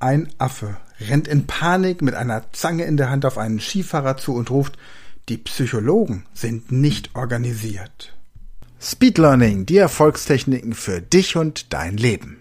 Ein 0.00 0.28
Affe 0.38 0.76
rennt 1.00 1.26
in 1.26 1.46
Panik 1.46 2.02
mit 2.02 2.14
einer 2.14 2.52
Zange 2.52 2.84
in 2.84 2.96
der 2.96 3.10
Hand 3.10 3.24
auf 3.24 3.36
einen 3.36 3.60
Skifahrer 3.60 4.16
zu 4.16 4.34
und 4.34 4.50
ruft, 4.50 4.78
die 5.28 5.38
Psychologen 5.38 6.24
sind 6.34 6.70
nicht 6.70 7.14
organisiert. 7.14 8.14
Speed 8.80 9.18
Learning, 9.18 9.66
die 9.66 9.76
Erfolgstechniken 9.76 10.72
für 10.72 11.02
dich 11.02 11.36
und 11.36 11.72
dein 11.72 11.96
Leben. 11.96 12.38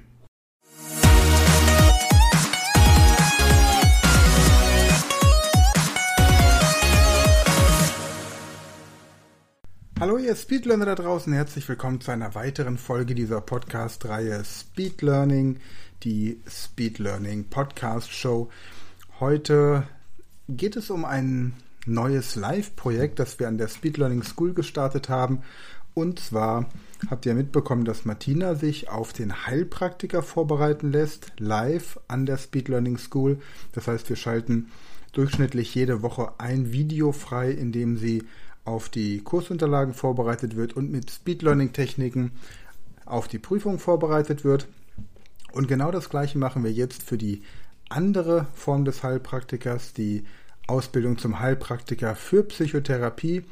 Hallo 9.99 10.19
ihr 10.19 10.35
Speedlearner 10.35 10.85
da 10.85 10.93
draußen, 10.93 11.33
herzlich 11.33 11.67
willkommen 11.67 12.01
zu 12.01 12.11
einer 12.11 12.35
weiteren 12.35 12.77
Folge 12.77 13.15
dieser 13.15 13.41
Podcast-Reihe 13.41 14.43
Speed 14.45 15.01
die 16.03 16.39
Speed 16.47 16.99
Learning 16.99 17.45
Podcast 17.45 18.11
Show. 18.11 18.51
Heute 19.19 19.87
geht 20.47 20.75
es 20.75 20.91
um 20.91 21.03
ein 21.03 21.53
neues 21.87 22.35
Live-Projekt, 22.35 23.17
das 23.17 23.39
wir 23.39 23.47
an 23.47 23.57
der 23.57 23.69
Speed 23.69 23.97
Learning 23.97 24.21
School 24.21 24.53
gestartet 24.53 25.09
haben. 25.09 25.41
Und 25.95 26.19
zwar 26.19 26.69
habt 27.09 27.25
ihr 27.25 27.33
mitbekommen, 27.33 27.83
dass 27.83 28.05
Martina 28.05 28.53
sich 28.53 28.89
auf 28.89 29.13
den 29.13 29.47
Heilpraktiker 29.47 30.21
vorbereiten 30.21 30.91
lässt, 30.91 31.31
live 31.39 31.99
an 32.07 32.27
der 32.27 32.37
Speed 32.37 32.67
Learning 32.67 32.99
School. 32.99 33.39
Das 33.71 33.87
heißt, 33.87 34.07
wir 34.09 34.15
schalten 34.15 34.67
durchschnittlich 35.13 35.73
jede 35.73 36.03
Woche 36.03 36.33
ein 36.37 36.71
Video 36.71 37.11
frei, 37.11 37.49
in 37.49 37.71
dem 37.71 37.97
sie 37.97 38.25
auf 38.67 38.89
die 38.89 39.21
Kursunterlagen 39.21 39.93
vorbereitet 39.93 40.57
wird 40.57 40.73
und 40.73 40.91
mit 40.91 41.09
Speed 41.09 41.41
Learning 41.41 41.71
Techniken 41.71 42.31
auf 43.05 43.29
die 43.29 43.39
Prüfung 43.39 43.79
vorbereitet 43.79 44.43
wird. 44.43 44.67
Und 45.53 45.69
genau 45.69 45.89
das 45.89 46.09
gleiche 46.09 46.37
machen 46.37 46.63
wir 46.65 46.71
jetzt 46.71 47.01
für 47.01 47.17
die 47.17 47.43
andere 47.87 48.47
Form 48.53 48.83
des 48.83 49.03
Heilpraktikers, 49.03 49.93
die 49.93 50.25
Ausbildung 50.67 51.17
zum 51.17 51.39
Heilpraktiker 51.39 52.15
für 52.15 52.43
Psychotherapie. 52.43 53.45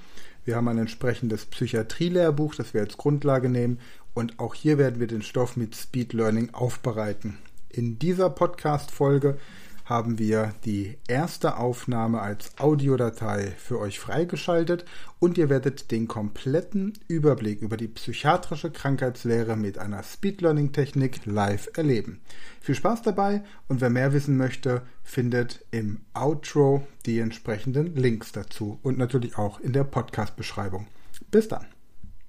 Wir 0.43 0.57
haben 0.57 0.67
ein 0.67 0.77
entsprechendes 0.77 1.45
Psychiatrie-Lehrbuch, 1.45 2.53
das 2.55 2.73
wir 2.73 2.81
als 2.81 2.97
Grundlage 2.97 3.47
nehmen. 3.47 3.79
Und 4.13 4.39
auch 4.39 4.53
hier 4.53 4.77
werden 4.77 4.99
wir 4.99 5.07
den 5.07 5.21
Stoff 5.21 5.55
mit 5.55 5.75
Speed 5.75 6.11
Learning 6.11 6.53
aufbereiten. 6.53 7.37
In 7.69 7.99
dieser 7.99 8.29
Podcast-Folge 8.29 9.37
haben 9.85 10.17
wir 10.17 10.51
die 10.65 10.97
erste 11.07 11.57
Aufnahme 11.57 12.19
als 12.19 12.57
Audiodatei 12.57 13.53
für 13.57 13.79
euch 13.79 13.99
freigeschaltet 13.99 14.83
und 15.19 15.37
ihr 15.37 15.49
werdet 15.49 15.91
den 15.91 16.07
kompletten 16.07 16.93
Überblick 17.07 17.61
über 17.61 17.77
die 17.77 17.87
psychiatrische 17.87 18.71
Krankheitslehre 18.71 19.55
mit 19.55 19.77
einer 19.77 20.01
Speed 20.01 20.41
Learning 20.41 20.71
Technik 20.71 21.25
live 21.25 21.69
erleben. 21.77 22.19
Viel 22.61 22.73
Spaß 22.73 23.03
dabei 23.03 23.43
und 23.67 23.79
wer 23.79 23.91
mehr 23.91 24.11
wissen 24.11 24.37
möchte, 24.37 24.81
findet 25.03 25.63
im 25.69 26.01
Outro 26.15 26.85
die 27.05 27.19
entsprechenden 27.19 27.95
Links 27.95 28.31
dazu 28.31 28.79
und 28.81 28.97
natürlich 28.97 29.37
auch 29.37 29.59
in 29.59 29.71
der 29.71 29.83
Podcast-Beschreibung. 29.83 30.87
Bis 31.29 31.47
dann. 31.47 31.65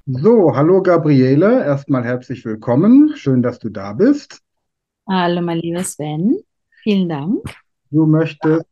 So, 0.04 0.54
hallo 0.54 0.82
Gabriele, 0.82 1.64
erstmal 1.64 2.04
herzlich 2.04 2.44
willkommen. 2.44 3.14
Schön, 3.16 3.42
dass 3.42 3.58
du 3.58 3.70
da 3.70 3.94
bist. 3.94 4.42
Hallo, 5.08 5.40
mein 5.40 5.58
lieber 5.58 5.82
Sven. 5.82 6.42
Vielen 6.86 7.08
Dank. 7.08 7.42
Du 7.90 8.06
möchtest 8.06 8.64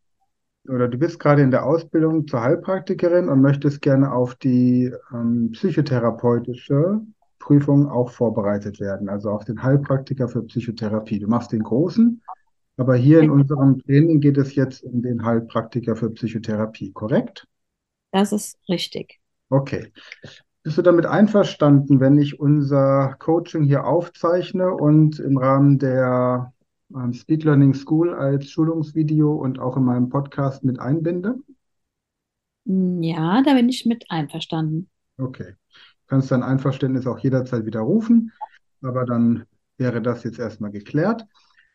oder 0.69 0.87
du 0.87 0.97
bist 0.97 1.19
gerade 1.19 1.43
in 1.43 1.51
der 1.51 1.67
Ausbildung 1.67 2.29
zur 2.29 2.43
Heilpraktikerin 2.43 3.29
und 3.29 3.41
möchtest 3.41 3.83
gerne 3.83 4.13
auf 4.13 4.37
die 4.37 4.93
ähm, 5.13 5.51
psychotherapeutische 5.51 7.01
Prüfung 7.41 7.89
auch 7.89 8.11
vorbereitet 8.11 8.79
werden, 8.79 9.09
also 9.09 9.31
auf 9.31 9.45
den 9.45 9.61
Heilpraktiker 9.61 10.29
für 10.29 10.45
Psychotherapie. 10.45 11.19
Du 11.19 11.27
machst 11.27 11.51
den 11.51 11.65
großen, 11.65 12.23
aber 12.77 12.95
hier 12.95 13.19
in 13.19 13.31
unserem 13.31 13.81
Training 13.81 14.21
geht 14.21 14.39
es 14.39 14.55
jetzt 14.55 14.85
um 14.85 15.03
den 15.03 15.25
Heilpraktiker 15.25 15.97
für 15.97 16.11
Psychotherapie, 16.11 16.93
korrekt? 16.93 17.49
Das 18.13 18.31
ist 18.31 18.57
richtig. 18.69 19.19
Okay. 19.51 19.93
Bist 20.63 20.79
du 20.79 20.83
damit 20.83 21.05
einverstanden, 21.05 21.99
wenn 21.99 22.17
ich 22.17 22.39
unser 22.39 23.17
Coaching 23.19 23.65
hier 23.65 23.85
aufzeichne 23.85 24.73
und 24.73 25.19
im 25.19 25.37
Rahmen 25.37 25.81
der 25.81 26.53
Speed 27.13 27.45
Learning 27.45 27.75
School 27.75 28.15
als 28.15 28.51
Schulungsvideo 28.51 29.35
und 29.35 29.59
auch 29.59 29.77
in 29.77 29.85
meinem 29.85 30.09
Podcast 30.09 30.65
mit 30.65 30.79
einbinde? 30.79 31.37
Ja, 32.65 33.43
da 33.43 33.55
bin 33.55 33.69
ich 33.69 33.85
mit 33.85 34.11
einverstanden. 34.11 34.89
Okay. 35.19 35.55
Du 35.73 36.07
kannst 36.07 36.31
dein 36.31 36.43
Einverständnis 36.43 37.07
auch 37.07 37.19
jederzeit 37.19 37.67
widerrufen, 37.67 38.33
aber 38.83 39.05
dann 39.05 39.45
wäre 39.77 40.01
das 40.03 40.25
jetzt 40.25 40.39
erstmal 40.39 40.71
geklärt. 40.71 41.27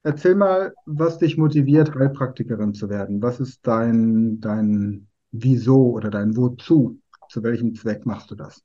Erzähl 0.03 0.36
mal, 0.36 0.74
was 0.86 1.18
dich 1.18 1.38
motiviert, 1.38 1.94
Heilpraktikerin 1.94 2.74
zu 2.74 2.90
werden. 2.90 3.22
Was 3.22 3.40
ist 3.40 3.68
dein, 3.68 4.40
dein 4.40 5.08
Wieso 5.31 5.92
oder 5.92 6.09
dein 6.09 6.38
Wozu? 6.38 7.00
Zu 7.30 7.44
welchem 7.44 7.75
Zweck 7.75 8.06
machst 8.06 8.31
du 8.31 8.36
das? 8.36 8.64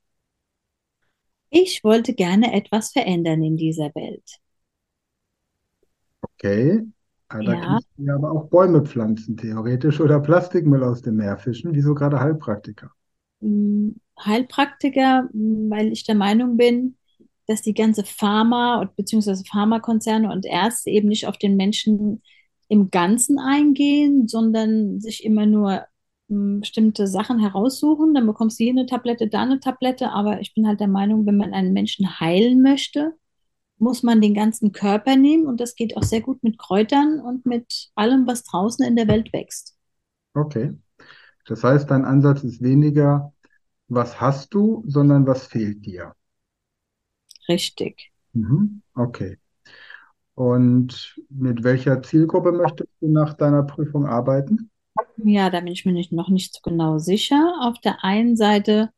Ich 1.49 1.83
wollte 1.83 2.13
gerne 2.13 2.53
etwas 2.53 2.91
verändern 2.91 3.43
in 3.43 3.57
dieser 3.57 3.93
Welt. 3.95 4.39
Okay. 6.39 6.81
Ah, 7.29 7.43
da 7.43 7.55
Ja, 7.55 7.57
kannst 7.57 7.87
du 7.97 8.03
ja 8.05 8.15
aber 8.15 8.31
auch 8.31 8.49
Bäume 8.49 8.83
pflanzen, 8.85 9.35
theoretisch, 9.37 9.99
oder 9.99 10.19
Plastikmüll 10.21 10.83
aus 10.83 11.01
dem 11.01 11.15
Meer 11.17 11.37
fischen. 11.37 11.73
Wieso 11.73 11.93
gerade 11.95 12.19
Heilpraktiker? 12.21 12.91
mm, 13.41 13.91
Heilpraktiker, 14.19 15.29
mm, 15.33 15.69
weil 15.69 15.91
ich 15.91 16.03
der 16.05 16.15
Meinung 16.15 16.57
bin, 16.57 16.97
dass 17.47 17.61
die 17.61 17.73
ganze 17.73 18.03
Pharma 18.03 18.81
und 18.81 18.95
beziehungsweise 18.95 19.43
Pharmakonzerne 19.45 20.31
und 20.31 20.45
Ärzte 20.45 20.89
eben 20.89 21.07
nicht 21.09 21.27
auf 21.27 21.37
den 21.37 21.55
Menschen 21.57 22.21
im 22.69 22.89
Ganzen 22.89 23.37
eingehen, 23.39 24.27
sondern 24.27 24.99
sich 24.99 25.23
immer 25.23 25.45
nur 25.45 25.85
mm, 26.29 26.61
bestimmte 26.61 27.07
Sachen 27.07 27.39
heraussuchen. 27.39 28.13
Dann 28.15 28.25
bekommst 28.27 28.59
du 28.59 28.63
hier 28.63 28.73
eine 28.73 28.85
Tablette, 28.87 29.27
da 29.27 29.43
eine 29.43 29.59
Tablette. 29.59 30.09
Aber 30.11 30.41
ich 30.41 30.53
bin 30.55 30.67
halt 30.67 30.79
der 30.79 30.87
Meinung, 30.87 31.25
wenn 31.25 31.37
man 31.37 31.53
einen 31.53 31.73
Menschen 31.73 32.19
heilen 32.19 32.61
möchte, 32.61 33.13
muss 33.77 34.03
man 34.03 34.21
den 34.21 34.33
ganzen 34.33 34.71
Körper 34.71 35.15
nehmen 35.15 35.45
und 35.47 35.59
das 35.59 35.75
geht 35.75 35.97
auch 35.97 36.03
sehr 36.03 36.21
gut 36.21 36.43
mit 36.43 36.57
Kräutern 36.57 37.19
und 37.19 37.45
mit 37.45 37.89
allem, 37.95 38.27
was 38.27 38.43
draußen 38.43 38.85
in 38.85 38.95
der 38.95 39.07
Welt 39.07 39.33
wächst. 39.33 39.75
Okay. 40.33 40.73
Das 41.47 41.63
heißt, 41.63 41.89
dein 41.91 42.05
Ansatz 42.05 42.43
ist 42.43 42.61
weniger, 42.61 43.33
was 43.87 44.19
hast 44.19 44.53
du, 44.53 44.83
sondern 44.87 45.27
was 45.27 45.45
fehlt 45.47 45.85
dir. 45.85 46.15
Richtig. 47.47 48.11
Mhm. 48.33 48.81
Okay. 48.95 49.37
Und 50.35 51.15
mit 51.29 51.63
welcher 51.63 52.01
Zielgruppe 52.01 52.51
möchtest 52.51 52.89
du 52.99 53.07
nach 53.07 53.33
deiner 53.33 53.63
Prüfung 53.63 54.05
arbeiten? 54.05 54.69
Ja, 55.17 55.49
da 55.49 55.59
bin 55.61 55.71
ich 55.71 55.85
mir 55.85 55.93
nicht, 55.93 56.11
noch 56.11 56.29
nicht 56.29 56.53
so 56.53 56.59
genau 56.63 56.97
sicher. 56.97 57.55
Auf 57.61 57.79
der 57.79 58.03
einen 58.03 58.35
Seite 58.35 58.89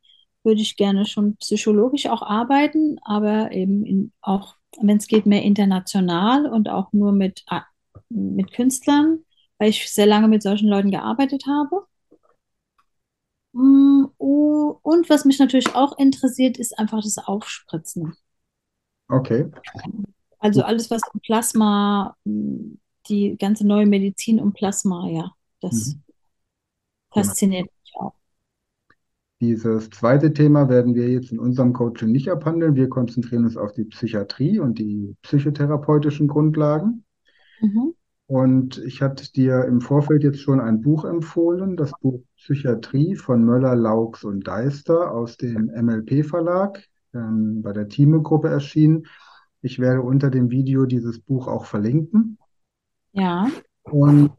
würde 0.44 0.62
ich 0.62 0.78
gerne 0.78 1.06
schon 1.06 1.36
psychologisch 1.38 2.08
auch 2.08 2.22
arbeiten, 2.22 2.98
aber 3.04 3.52
eben 3.52 3.86
in, 3.86 4.12
auch, 4.22 4.56
wenn 4.82 4.98
es 4.98 5.08
geht, 5.08 5.26
mehr 5.26 5.44
international 5.44 6.48
und 6.48 6.70
auch 6.70 6.92
nur 6.94 7.12
mit, 7.12 7.44
ah, 7.48 7.66
mit 8.10 8.52
Künstlern, 8.54 9.20
weil 9.58 9.70
ich 9.70 9.92
sehr 9.92 10.06
lange 10.06 10.28
mit 10.28 10.44
solchen 10.44 10.70
Leuten 10.70 10.92
gearbeitet 10.92 11.46
habe. 11.48 11.86
Mm, 13.54 14.06
Und 14.84 15.10
was 15.10 15.26
mich 15.26 15.40
natürlich 15.40 15.76
auch 15.76 15.98
interessiert, 15.98 16.58
ist 16.58 16.78
einfach 16.80 17.02
das 17.04 17.18
Aufspritzen. 17.18 18.16
Okay. 19.10 19.46
Also 20.40 20.62
alles, 20.64 20.92
was 20.92 21.02
um 21.14 21.20
Plasma, 21.22 22.16
mm, 22.26 22.76
die 23.10 23.38
ganze 23.38 23.66
neue 23.66 23.86
Medizin 23.86 24.40
um 24.40 24.54
Plasma, 24.54 25.08
ja, 25.10 25.32
das 25.62 25.96
Mhm. 25.96 26.04
Fasziniert 27.14 27.70
mich 27.84 27.94
auch. 27.98 28.14
Dieses 29.40 29.92
zweite 29.92 30.34
Thema 30.34 30.68
werden 30.68 30.96
wir 30.96 31.10
jetzt 31.10 31.32
in 31.32 31.40
unserem 31.40 31.74
Coaching 31.74 32.12
nicht 32.12 32.30
abhandeln. 32.32 32.76
Wir 32.76 32.90
konzentrieren 32.90 33.44
uns 33.44 33.56
auf 33.56 33.72
die 33.74 33.86
Psychiatrie 33.86 34.60
und 34.60 34.80
die 34.80 35.16
psychotherapeutischen 35.22 36.28
Grundlagen. 36.28 37.04
Mhm. 37.62 37.94
Und 38.26 38.80
ich 38.80 39.02
hatte 39.02 39.32
dir 39.32 39.64
im 39.66 39.80
Vorfeld 39.80 40.24
jetzt 40.24 40.42
schon 40.42 40.60
ein 40.60 40.82
Buch 40.82 41.06
empfohlen, 41.06 41.78
das 41.78 41.92
Buch 42.02 42.20
Psychiatrie 42.36 43.16
von 43.16 43.44
Möller, 43.46 43.76
Laux 43.76 44.24
und 44.24 44.48
Deister 44.48 45.12
aus 45.12 45.38
dem 45.38 45.68
MLP-Verlag, 45.68 46.84
ähm, 47.14 47.62
bei 47.62 47.72
der 47.72 47.88
Thieme-Gruppe 47.88 48.50
erschienen. 48.50 49.06
Ich 49.62 49.80
werde 49.80 50.02
unter 50.02 50.30
dem 50.30 50.50
Video 50.50 50.86
dieses 50.86 51.20
Buch 51.20 51.48
auch 51.48 51.66
verlinken. 51.66 52.38
Ja, 53.14 53.48
Und 53.84 54.32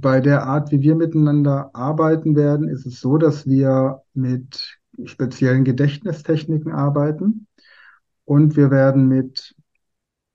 bei 0.00 0.20
der 0.20 0.44
Art, 0.44 0.70
wie 0.72 0.80
wir 0.80 0.94
miteinander 0.94 1.70
arbeiten 1.74 2.36
werden, 2.36 2.68
ist 2.68 2.86
es 2.86 3.00
so, 3.00 3.18
dass 3.18 3.46
wir 3.46 4.02
mit 4.14 4.78
speziellen 5.04 5.64
Gedächtnistechniken 5.64 6.72
arbeiten 6.72 7.46
und 8.24 8.56
wir 8.56 8.70
werden 8.70 9.08
mit 9.08 9.54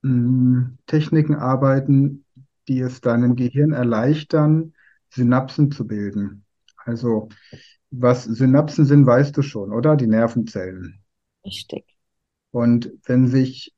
mh, 0.02 0.72
Techniken 0.86 1.34
arbeiten, 1.36 2.24
die 2.68 2.80
es 2.80 3.00
deinem 3.00 3.36
Gehirn 3.36 3.72
erleichtern, 3.72 4.74
Synapsen 5.10 5.70
zu 5.72 5.86
bilden. 5.86 6.44
Also, 6.84 7.28
was 7.90 8.24
Synapsen 8.24 8.84
sind, 8.86 9.06
weißt 9.06 9.36
du 9.36 9.42
schon, 9.42 9.72
oder? 9.72 9.96
Die 9.96 10.06
Nervenzellen. 10.06 11.02
richtig. 11.44 11.84
Und 12.50 12.92
wenn 13.06 13.26
sich 13.28 13.74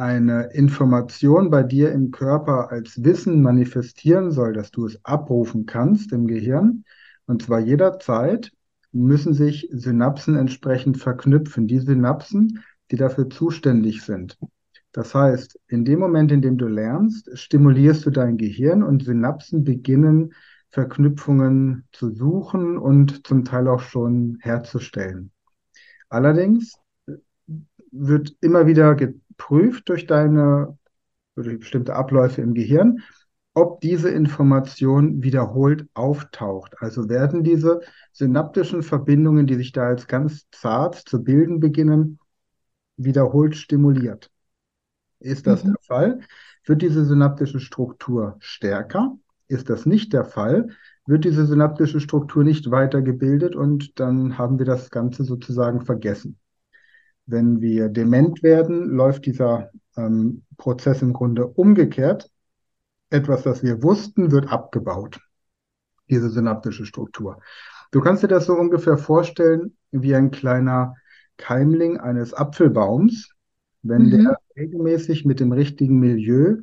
eine 0.00 0.44
Information 0.54 1.50
bei 1.50 1.62
dir 1.62 1.92
im 1.92 2.10
Körper 2.10 2.70
als 2.70 3.04
Wissen 3.04 3.42
manifestieren 3.42 4.32
soll, 4.32 4.54
dass 4.54 4.70
du 4.70 4.86
es 4.86 4.98
abrufen 5.04 5.66
kannst 5.66 6.12
im 6.12 6.26
Gehirn, 6.26 6.84
und 7.26 7.42
zwar 7.42 7.60
jederzeit, 7.60 8.50
müssen 8.92 9.34
sich 9.34 9.68
Synapsen 9.70 10.36
entsprechend 10.36 10.98
verknüpfen. 10.98 11.68
Die 11.68 11.78
Synapsen, 11.78 12.64
die 12.90 12.96
dafür 12.96 13.28
zuständig 13.30 14.02
sind. 14.02 14.38
Das 14.92 15.14
heißt, 15.14 15.60
in 15.68 15.84
dem 15.84 16.00
Moment, 16.00 16.32
in 16.32 16.42
dem 16.42 16.56
du 16.58 16.66
lernst, 16.66 17.30
stimulierst 17.38 18.04
du 18.06 18.10
dein 18.10 18.38
Gehirn 18.38 18.82
und 18.82 19.04
Synapsen 19.04 19.62
beginnen 19.62 20.32
Verknüpfungen 20.70 21.84
zu 21.92 22.10
suchen 22.10 22.78
und 22.78 23.26
zum 23.26 23.44
Teil 23.44 23.68
auch 23.68 23.80
schon 23.80 24.38
herzustellen. 24.40 25.30
Allerdings 26.08 26.74
wird 27.92 28.34
immer 28.40 28.66
wieder 28.66 28.96
geprüft 29.40 29.88
durch 29.88 30.06
deine 30.06 30.76
durch 31.34 31.58
bestimmte 31.58 31.94
Abläufe 31.94 32.42
im 32.42 32.54
Gehirn, 32.54 33.02
ob 33.54 33.80
diese 33.80 34.10
Information 34.10 35.22
wiederholt 35.22 35.86
auftaucht. 35.94 36.74
Also 36.80 37.08
werden 37.08 37.42
diese 37.42 37.80
synaptischen 38.12 38.82
Verbindungen, 38.82 39.46
die 39.46 39.54
sich 39.54 39.72
da 39.72 39.86
als 39.86 40.06
ganz 40.06 40.46
zart 40.50 40.96
zu 40.96 41.24
bilden 41.24 41.60
beginnen, 41.60 42.18
wiederholt 42.96 43.56
stimuliert. 43.56 44.30
Ist 45.20 45.46
das 45.46 45.64
mhm. 45.64 45.68
der 45.68 45.82
Fall, 45.82 46.20
wird 46.66 46.82
diese 46.82 47.04
synaptische 47.04 47.60
Struktur 47.60 48.36
stärker. 48.40 49.16
Ist 49.48 49.70
das 49.70 49.86
nicht 49.86 50.12
der 50.12 50.24
Fall, 50.24 50.68
wird 51.06 51.24
diese 51.24 51.46
synaptische 51.46 52.00
Struktur 52.00 52.44
nicht 52.44 52.70
weitergebildet 52.70 53.56
und 53.56 53.98
dann 53.98 54.36
haben 54.36 54.58
wir 54.58 54.66
das 54.66 54.90
Ganze 54.90 55.24
sozusagen 55.24 55.80
vergessen. 55.80 56.38
Wenn 57.30 57.60
wir 57.60 57.88
dement 57.88 58.42
werden, 58.42 58.90
läuft 58.90 59.24
dieser 59.24 59.70
ähm, 59.96 60.42
Prozess 60.56 61.00
im 61.00 61.12
Grunde 61.12 61.46
umgekehrt. 61.46 62.28
Etwas, 63.08 63.44
das 63.44 63.62
wir 63.62 63.84
wussten, 63.84 64.32
wird 64.32 64.52
abgebaut, 64.52 65.20
diese 66.08 66.28
synaptische 66.28 66.86
Struktur. 66.86 67.40
Du 67.92 68.00
kannst 68.00 68.24
dir 68.24 68.28
das 68.28 68.46
so 68.46 68.54
ungefähr 68.54 68.98
vorstellen 68.98 69.76
wie 69.92 70.14
ein 70.14 70.32
kleiner 70.32 70.94
Keimling 71.36 71.98
eines 71.98 72.34
Apfelbaums. 72.34 73.30
Wenn 73.82 74.06
mhm. 74.06 74.10
der 74.10 74.38
regelmäßig 74.56 75.24
mit 75.24 75.38
dem 75.38 75.52
richtigen 75.52 76.00
Milieu 76.00 76.56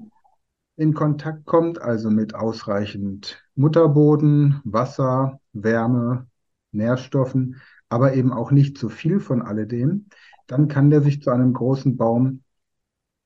in 0.75 0.93
Kontakt 0.93 1.45
kommt, 1.45 1.81
also 1.81 2.09
mit 2.09 2.35
ausreichend 2.35 3.41
Mutterboden, 3.55 4.59
Wasser, 4.65 5.39
Wärme, 5.53 6.27
Nährstoffen, 6.73 7.55
aber 7.87 8.13
eben 8.15 8.33
auch 8.33 8.51
nicht 8.51 8.77
zu 8.77 8.89
viel 8.89 9.21
von 9.21 9.41
alledem, 9.41 10.07
dann 10.47 10.67
kann 10.67 10.89
der 10.89 11.01
sich 11.01 11.21
zu 11.21 11.29
einem 11.29 11.53
großen 11.53 11.97
Baum 11.97 12.41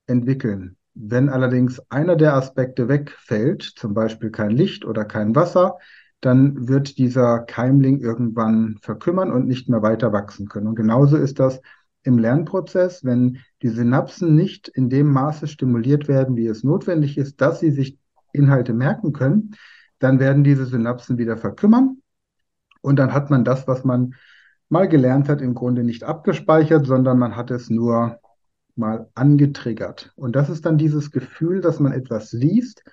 entwickeln. 0.07 0.77
Wenn 0.93 1.29
allerdings 1.29 1.81
einer 1.89 2.15
der 2.15 2.35
Aspekte 2.35 2.89
wegfällt, 2.89 3.63
zum 3.63 3.93
Beispiel 3.93 4.29
kein 4.29 4.51
Licht 4.51 4.83
oder 4.83 5.05
kein 5.05 5.35
Wasser, 5.35 5.77
dann 6.19 6.67
wird 6.67 6.97
dieser 6.97 7.39
Keimling 7.39 7.99
irgendwann 7.99 8.77
verkümmern 8.81 9.31
und 9.31 9.47
nicht 9.47 9.69
mehr 9.69 9.81
weiter 9.81 10.11
wachsen 10.13 10.47
können. 10.47 10.67
Und 10.67 10.75
genauso 10.75 11.17
ist 11.17 11.39
das 11.39 11.61
im 12.03 12.17
Lernprozess, 12.17 13.03
wenn 13.03 13.39
die 13.61 13.69
Synapsen 13.69 14.35
nicht 14.35 14.67
in 14.67 14.89
dem 14.89 15.11
Maße 15.11 15.47
stimuliert 15.47 16.07
werden, 16.07 16.35
wie 16.35 16.47
es 16.47 16.63
notwendig 16.63 17.17
ist, 17.17 17.41
dass 17.41 17.59
sie 17.59 17.71
sich 17.71 17.97
Inhalte 18.33 18.73
merken 18.73 19.13
können, 19.13 19.55
dann 19.99 20.19
werden 20.19 20.43
diese 20.43 20.65
Synapsen 20.65 21.17
wieder 21.17 21.37
verkümmern 21.37 22.01
und 22.81 22.97
dann 22.97 23.13
hat 23.13 23.29
man 23.29 23.43
das, 23.43 23.67
was 23.67 23.83
man 23.83 24.15
mal 24.71 24.87
gelernt 24.87 25.27
hat, 25.27 25.41
im 25.41 25.53
Grunde 25.53 25.83
nicht 25.83 26.03
abgespeichert, 26.03 26.87
sondern 26.87 27.19
man 27.19 27.35
hat 27.35 27.51
es 27.51 27.69
nur 27.69 28.19
mal 28.75 29.09
angetriggert. 29.15 30.13
Und 30.15 30.35
das 30.35 30.49
ist 30.49 30.65
dann 30.65 30.77
dieses 30.77 31.11
Gefühl, 31.11 31.59
dass 31.61 31.79
man 31.79 31.91
etwas 31.91 32.31
liest 32.31 32.83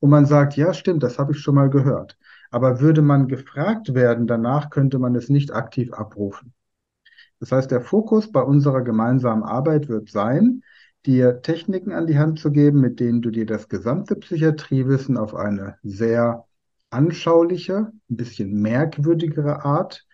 und 0.00 0.10
man 0.10 0.26
sagt, 0.26 0.56
ja, 0.56 0.74
stimmt, 0.74 1.02
das 1.04 1.18
habe 1.18 1.32
ich 1.32 1.38
schon 1.38 1.54
mal 1.54 1.70
gehört. 1.70 2.18
Aber 2.50 2.80
würde 2.80 3.02
man 3.02 3.28
gefragt 3.28 3.94
werden, 3.94 4.26
danach 4.26 4.70
könnte 4.70 4.98
man 4.98 5.14
es 5.14 5.28
nicht 5.28 5.52
aktiv 5.52 5.92
abrufen. 5.92 6.54
Das 7.38 7.52
heißt, 7.52 7.70
der 7.70 7.82
Fokus 7.82 8.32
bei 8.32 8.42
unserer 8.42 8.82
gemeinsamen 8.82 9.44
Arbeit 9.44 9.88
wird 9.88 10.10
sein, 10.10 10.62
dir 11.06 11.40
Techniken 11.42 11.92
an 11.92 12.08
die 12.08 12.18
Hand 12.18 12.40
zu 12.40 12.50
geben, 12.50 12.80
mit 12.80 12.98
denen 12.98 13.22
du 13.22 13.30
dir 13.30 13.46
das 13.46 13.68
gesamte 13.68 14.16
Psychiatriewissen 14.16 15.16
auf 15.16 15.36
eine 15.36 15.76
sehr 15.84 16.46
anschauliche, 16.90 17.92
ein 18.10 18.16
bisschen 18.16 18.60
merkwürdigere 18.60 19.64
Art 19.64 20.07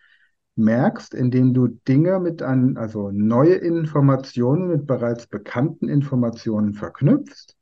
merkst, 0.57 1.15
indem 1.15 1.53
du 1.55 1.69
Dinge 1.69 2.21
mit 2.21 2.43
an, 2.43 2.77
also 2.77 3.11
neue 3.11 3.55
Informationen 3.55 4.69
mit 4.69 4.87
bereits 4.87 5.27
bekannten 5.27 5.89
Informationen 5.89 6.75
verknüpfst. 6.75 7.57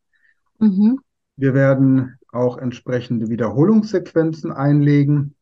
Mhm. 0.59 0.99
Wir 1.37 1.55
werden 1.55 2.19
auch 2.31 2.59
entsprechende 2.59 3.29
Wiederholungssequenzen 3.29 4.53
einlegen. 4.53 5.35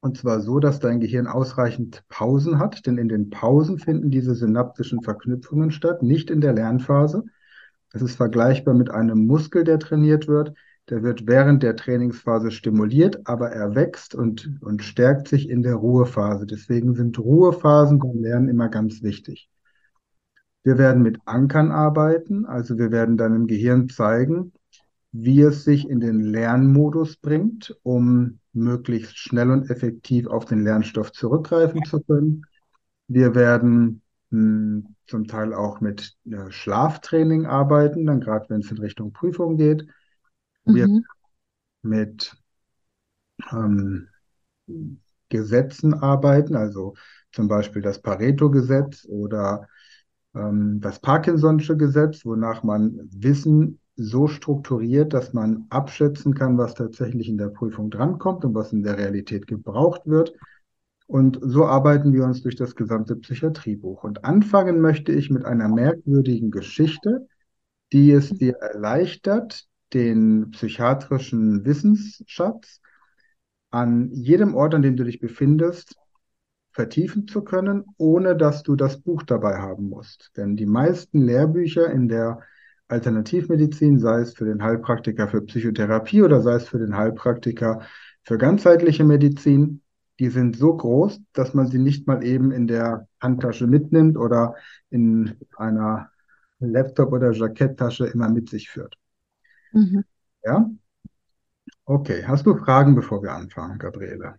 Und 0.00 0.16
zwar 0.16 0.40
so, 0.40 0.60
dass 0.60 0.78
dein 0.78 1.00
Gehirn 1.00 1.26
ausreichend 1.26 2.04
Pausen 2.08 2.58
hat, 2.58 2.86
denn 2.86 2.98
in 2.98 3.08
den 3.08 3.30
Pausen 3.30 3.78
finden 3.78 4.10
diese 4.10 4.34
synaptischen 4.34 5.02
Verknüpfungen 5.02 5.70
statt, 5.72 6.02
nicht 6.02 6.30
in 6.30 6.40
der 6.40 6.52
Lernphase. 6.52 7.24
Es 7.92 8.02
ist 8.02 8.16
vergleichbar 8.16 8.74
mit 8.74 8.90
einem 8.90 9.26
Muskel, 9.26 9.64
der 9.64 9.78
trainiert 9.78 10.28
wird. 10.28 10.54
Der 10.90 11.02
wird 11.02 11.26
während 11.26 11.62
der 11.62 11.76
Trainingsphase 11.76 12.50
stimuliert, 12.50 13.26
aber 13.26 13.50
er 13.50 13.74
wächst 13.74 14.14
und, 14.14 14.58
und 14.62 14.82
stärkt 14.82 15.28
sich 15.28 15.50
in 15.50 15.62
der 15.62 15.74
Ruhephase. 15.74 16.46
Deswegen 16.46 16.94
sind 16.94 17.18
Ruhephasen 17.18 17.98
beim 17.98 18.18
Lernen 18.22 18.48
immer 18.48 18.68
ganz 18.68 19.02
wichtig. 19.02 19.50
Wir 20.64 20.78
werden 20.78 21.02
mit 21.02 21.18
Ankern 21.24 21.70
arbeiten, 21.70 22.46
also 22.46 22.78
wir 22.78 22.90
werden 22.90 23.16
deinem 23.16 23.46
Gehirn 23.46 23.88
zeigen, 23.88 24.52
wie 25.12 25.42
es 25.42 25.64
sich 25.64 25.88
in 25.88 26.00
den 26.00 26.20
Lernmodus 26.20 27.16
bringt, 27.16 27.76
um 27.82 28.40
möglichst 28.52 29.16
schnell 29.18 29.50
und 29.50 29.70
effektiv 29.70 30.26
auf 30.26 30.44
den 30.44 30.62
Lernstoff 30.62 31.12
zurückgreifen 31.12 31.84
zu 31.84 32.00
können. 32.00 32.44
Wir 33.08 33.34
werden 33.34 34.02
mh, 34.30 34.38
hm, 34.38 34.94
zum 35.06 35.26
Teil 35.26 35.54
auch 35.54 35.80
mit 35.80 36.16
äh, 36.26 36.50
Schlaftraining 36.50 37.46
arbeiten, 37.46 38.06
dann 38.06 38.20
gerade 38.20 38.50
wenn 38.50 38.60
es 38.60 38.70
in 38.70 38.78
Richtung 38.78 39.12
Prüfung 39.12 39.56
geht. 39.56 39.86
Wir 40.68 40.86
mhm. 40.86 41.04
mit 41.82 42.36
ähm, 43.50 44.08
Gesetzen 45.28 45.94
arbeiten, 45.94 46.56
also 46.56 46.94
zum 47.32 47.48
Beispiel 47.48 47.82
das 47.82 48.00
Pareto-Gesetz 48.00 49.06
oder 49.06 49.68
ähm, 50.34 50.80
das 50.80 51.02
Parkinson'sche 51.02 51.76
Gesetz, 51.76 52.24
wonach 52.24 52.62
man 52.62 53.08
Wissen 53.12 53.80
so 53.96 54.28
strukturiert, 54.28 55.12
dass 55.12 55.32
man 55.32 55.66
abschätzen 55.70 56.34
kann, 56.34 56.56
was 56.56 56.74
tatsächlich 56.74 57.28
in 57.28 57.36
der 57.36 57.48
Prüfung 57.48 57.90
drankommt 57.90 58.44
und 58.44 58.54
was 58.54 58.72
in 58.72 58.82
der 58.82 58.96
Realität 58.96 59.46
gebraucht 59.46 60.02
wird. 60.04 60.32
Und 61.06 61.38
so 61.42 61.66
arbeiten 61.66 62.12
wir 62.12 62.24
uns 62.24 62.42
durch 62.42 62.54
das 62.54 62.76
gesamte 62.76 63.16
Psychiatriebuch. 63.16 64.04
Und 64.04 64.24
anfangen 64.24 64.80
möchte 64.80 65.10
ich 65.10 65.30
mit 65.30 65.44
einer 65.44 65.68
merkwürdigen 65.68 66.50
Geschichte, 66.50 67.26
die 67.92 68.12
es 68.12 68.30
dir 68.30 68.56
erleichtert, 68.58 69.67
den 69.94 70.50
psychiatrischen 70.50 71.64
Wissensschatz 71.64 72.80
an 73.70 74.10
jedem 74.12 74.54
Ort, 74.54 74.74
an 74.74 74.82
dem 74.82 74.96
du 74.96 75.04
dich 75.04 75.20
befindest, 75.20 75.96
vertiefen 76.72 77.26
zu 77.26 77.42
können, 77.42 77.84
ohne 77.96 78.36
dass 78.36 78.62
du 78.62 78.76
das 78.76 79.00
Buch 79.00 79.22
dabei 79.22 79.58
haben 79.58 79.88
musst. 79.88 80.30
Denn 80.36 80.56
die 80.56 80.66
meisten 80.66 81.22
Lehrbücher 81.22 81.90
in 81.90 82.08
der 82.08 82.40
Alternativmedizin, 82.88 83.98
sei 83.98 84.20
es 84.20 84.34
für 84.34 84.44
den 84.44 84.62
Heilpraktiker 84.62 85.28
für 85.28 85.42
Psychotherapie 85.42 86.22
oder 86.22 86.40
sei 86.40 86.54
es 86.54 86.68
für 86.68 86.78
den 86.78 86.96
Heilpraktiker 86.96 87.82
für 88.22 88.38
ganzheitliche 88.38 89.04
Medizin, 89.04 89.82
die 90.18 90.30
sind 90.30 90.56
so 90.56 90.76
groß, 90.76 91.20
dass 91.32 91.54
man 91.54 91.68
sie 91.68 91.78
nicht 91.78 92.06
mal 92.06 92.24
eben 92.24 92.50
in 92.50 92.66
der 92.66 93.08
Handtasche 93.20 93.66
mitnimmt 93.66 94.16
oder 94.16 94.54
in 94.90 95.36
einer 95.56 96.10
Laptop- 96.60 97.12
oder 97.12 97.32
Jacketttasche 97.32 98.06
immer 98.06 98.28
mit 98.28 98.48
sich 98.48 98.68
führt. 98.68 98.96
Mhm. 99.72 100.04
Ja? 100.44 100.70
Okay, 101.86 102.24
hast 102.26 102.46
du 102.46 102.56
Fragen, 102.56 102.94
bevor 102.94 103.22
wir 103.22 103.32
anfangen, 103.32 103.78
Gabriele? 103.78 104.38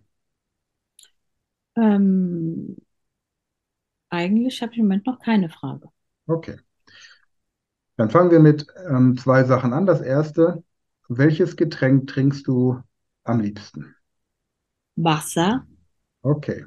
Ähm, 1.76 2.76
eigentlich 4.10 4.62
habe 4.62 4.72
ich 4.74 4.80
im 4.80 4.86
Moment 4.86 5.06
noch 5.06 5.20
keine 5.20 5.50
Frage. 5.50 5.90
Okay. 6.28 6.58
Dann 7.98 8.10
fangen 8.10 8.32
wir 8.32 8.40
mit 8.40 8.66
ähm, 8.90 9.18
zwei 9.18 9.44
Sachen 9.44 9.74
an. 9.74 9.86
Das 9.86 10.02
erste, 10.02 10.64
welches 11.08 11.58
Getränk 11.58 12.08
trinkst 12.08 12.48
du 12.48 12.82
am 13.24 13.40
liebsten? 13.40 13.96
Wasser. 14.96 15.66
Okay. 16.22 16.66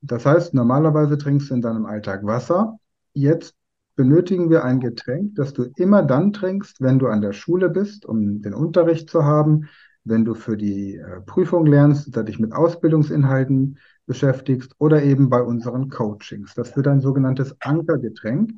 Das 0.00 0.26
heißt, 0.26 0.54
normalerweise 0.54 1.18
trinkst 1.18 1.50
du 1.50 1.54
in 1.54 1.62
deinem 1.62 1.86
Alltag 1.86 2.24
Wasser. 2.24 2.78
Jetzt 3.14 3.56
benötigen 3.98 4.48
wir 4.48 4.64
ein 4.64 4.78
Getränk, 4.78 5.34
das 5.34 5.52
du 5.52 5.64
immer 5.74 6.04
dann 6.04 6.32
trinkst, 6.32 6.80
wenn 6.80 7.00
du 7.00 7.08
an 7.08 7.20
der 7.20 7.32
Schule 7.32 7.68
bist, 7.68 8.06
um 8.06 8.42
den 8.42 8.54
Unterricht 8.54 9.10
zu 9.10 9.24
haben, 9.24 9.68
wenn 10.04 10.24
du 10.24 10.34
für 10.34 10.56
die 10.56 10.94
äh, 10.94 11.20
Prüfung 11.22 11.66
lernst, 11.66 12.16
da 12.16 12.22
dich 12.22 12.38
mit 12.38 12.52
Ausbildungsinhalten 12.52 13.80
beschäftigst 14.06 14.72
oder 14.78 15.02
eben 15.02 15.28
bei 15.28 15.42
unseren 15.42 15.88
Coachings. 15.88 16.54
Das 16.54 16.76
wird 16.76 16.86
ein 16.86 17.00
sogenanntes 17.00 17.56
Ankergetränk. 17.60 18.52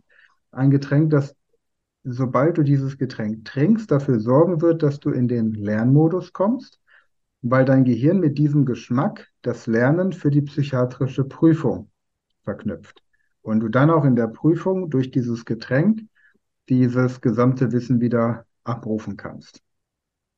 Ein 0.52 0.70
Getränk, 0.70 1.08
das 1.08 1.34
sobald 2.04 2.58
du 2.58 2.62
dieses 2.62 2.98
Getränk 2.98 3.46
trinkst, 3.46 3.90
dafür 3.90 4.20
sorgen 4.20 4.60
wird, 4.60 4.82
dass 4.82 5.00
du 5.00 5.08
in 5.10 5.26
den 5.26 5.54
Lernmodus 5.54 6.34
kommst, 6.34 6.80
weil 7.40 7.64
dein 7.64 7.84
Gehirn 7.84 8.20
mit 8.20 8.36
diesem 8.36 8.66
Geschmack 8.66 9.28
das 9.40 9.66
Lernen 9.66 10.12
für 10.12 10.30
die 10.30 10.42
psychiatrische 10.42 11.24
Prüfung 11.24 11.90
verknüpft. 12.42 13.02
Und 13.42 13.60
du 13.60 13.68
dann 13.68 13.90
auch 13.90 14.04
in 14.04 14.16
der 14.16 14.28
Prüfung 14.28 14.90
durch 14.90 15.10
dieses 15.10 15.44
Getränk 15.44 16.02
dieses 16.68 17.20
gesamte 17.20 17.72
Wissen 17.72 18.00
wieder 18.00 18.46
abrufen 18.64 19.16
kannst. 19.16 19.62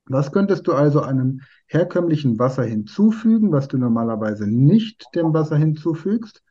Was 0.06 0.32
könntest 0.32 0.66
du 0.66 0.73
also 0.73 1.00
einem 1.00 1.42
herkömmlichen 1.66 2.38
Wasser 2.38 2.64
hinzufügen, 2.64 3.52
was 3.52 3.68
du 3.68 3.78
normalerweise 3.78 4.49
nicht 4.49 5.06
dem 5.14 5.32
Wasser 5.32 5.56
hinzufügst, 5.56 6.42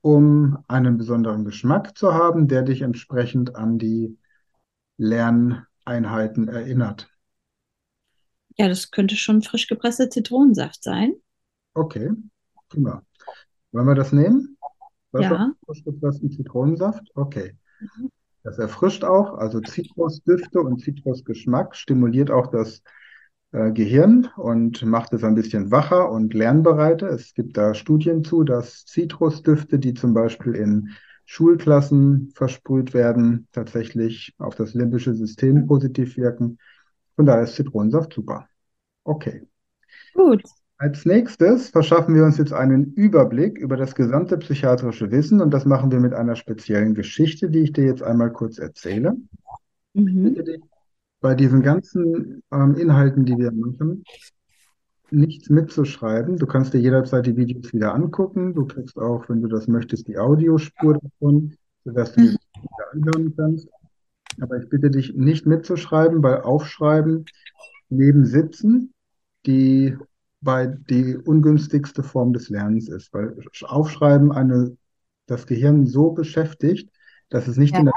um 0.00 0.58
einen 0.68 0.96
besonderen 0.96 1.44
Geschmack 1.44 1.98
zu 1.98 2.14
haben, 2.14 2.48
der 2.48 2.62
dich 2.62 2.82
entsprechend 2.82 3.54
an 3.56 3.78
die 3.78 4.16
Lerneinheiten 4.96 6.48
erinnert? 6.48 7.10
Ja, 8.56 8.68
das 8.68 8.90
könnte 8.90 9.16
schon 9.16 9.42
frisch 9.42 9.66
gepresster 9.66 10.08
Zitronensaft 10.08 10.82
sein. 10.82 11.14
Okay, 11.74 12.10
prima. 12.70 13.02
Wollen 13.72 13.86
wir 13.86 13.94
das 13.94 14.12
nehmen? 14.12 14.55
Wasser, 15.12 15.36
Ja. 15.36 15.54
frisch 15.64 15.84
gepressten 15.84 16.30
Zitronensaft? 16.30 17.10
Okay. 17.14 17.54
Mhm. 17.80 18.08
Das 18.42 18.58
erfrischt 18.58 19.04
auch, 19.04 19.34
also 19.34 19.60
Zitrusdüfte 19.60 20.60
und 20.60 20.80
Zitrusgeschmack 20.80 21.74
stimuliert 21.76 22.30
auch 22.30 22.46
das 22.48 22.82
äh, 23.52 23.72
Gehirn 23.72 24.28
und 24.36 24.84
macht 24.84 25.12
es 25.12 25.24
ein 25.24 25.34
bisschen 25.34 25.70
wacher 25.70 26.10
und 26.10 26.34
lernbereiter. 26.34 27.08
Es 27.08 27.34
gibt 27.34 27.56
da 27.56 27.74
Studien 27.74 28.24
zu, 28.24 28.44
dass 28.44 28.84
Zitrusdüfte, 28.86 29.78
die 29.78 29.94
zum 29.94 30.14
Beispiel 30.14 30.54
in 30.54 30.90
Schulklassen 31.24 32.30
versprüht 32.34 32.94
werden, 32.94 33.48
tatsächlich 33.52 34.34
auf 34.38 34.54
das 34.54 34.74
limbische 34.74 35.14
System 35.14 35.66
positiv 35.66 36.16
wirken. 36.16 36.58
Von 37.16 37.26
daher 37.26 37.42
ist 37.44 37.56
Zitronensaft 37.56 38.12
super. 38.12 38.48
Okay. 39.04 39.46
Gut. 40.14 40.42
Als 40.78 41.06
nächstes 41.06 41.70
verschaffen 41.70 42.14
wir 42.14 42.24
uns 42.24 42.36
jetzt 42.36 42.52
einen 42.52 42.92
Überblick 42.94 43.58
über 43.58 43.76
das 43.76 43.94
gesamte 43.94 44.36
psychiatrische 44.36 45.10
Wissen 45.10 45.40
und 45.40 45.50
das 45.52 45.64
machen 45.64 45.90
wir 45.90 46.00
mit 46.00 46.12
einer 46.12 46.36
speziellen 46.36 46.94
Geschichte, 46.94 47.48
die 47.48 47.60
ich 47.60 47.72
dir 47.72 47.84
jetzt 47.84 48.02
einmal 48.02 48.30
kurz 48.30 48.58
erzähle. 48.58 49.16
Mhm. 49.94 50.34
Bitte 50.34 50.44
dich 50.44 50.62
bei 51.20 51.34
diesen 51.34 51.62
ganzen 51.62 52.42
ähm, 52.52 52.76
Inhalten, 52.76 53.24
die 53.24 53.38
wir 53.38 53.52
machen, 53.52 54.04
nichts 55.10 55.48
mitzuschreiben. 55.48 56.36
Du 56.36 56.46
kannst 56.46 56.74
dir 56.74 56.80
jederzeit 56.80 57.26
die 57.26 57.36
Videos 57.36 57.72
wieder 57.72 57.94
angucken. 57.94 58.54
Du 58.54 58.66
kriegst 58.66 58.98
auch, 58.98 59.28
wenn 59.28 59.40
du 59.40 59.48
das 59.48 59.68
möchtest, 59.68 60.08
die 60.08 60.18
Audiospur 60.18 60.98
davon, 60.98 61.54
sodass 61.84 62.12
du 62.12 62.20
die 62.20 62.26
Mhm. 62.28 62.36
wieder 62.62 62.92
anhören 62.92 63.34
kannst. 63.36 63.68
Aber 64.40 64.58
ich 64.58 64.68
bitte 64.68 64.90
dich 64.90 65.14
nicht 65.14 65.46
mitzuschreiben, 65.46 66.22
weil 66.22 66.42
Aufschreiben 66.42 67.24
neben 67.88 68.26
Sitzen 68.26 68.92
die 69.46 69.96
bei 70.40 70.66
die 70.66 71.16
ungünstigste 71.16 72.02
Form 72.02 72.32
des 72.32 72.48
Lernens 72.48 72.88
ist, 72.88 73.12
weil 73.12 73.36
Aufschreiben 73.62 74.32
eine, 74.32 74.76
das 75.26 75.46
Gehirn 75.46 75.86
so 75.86 76.10
beschäftigt, 76.12 76.90
dass 77.28 77.48
es 77.48 77.56
nicht 77.56 77.74
Ja. 77.74 77.80
in 77.80 77.84
der 77.86 77.94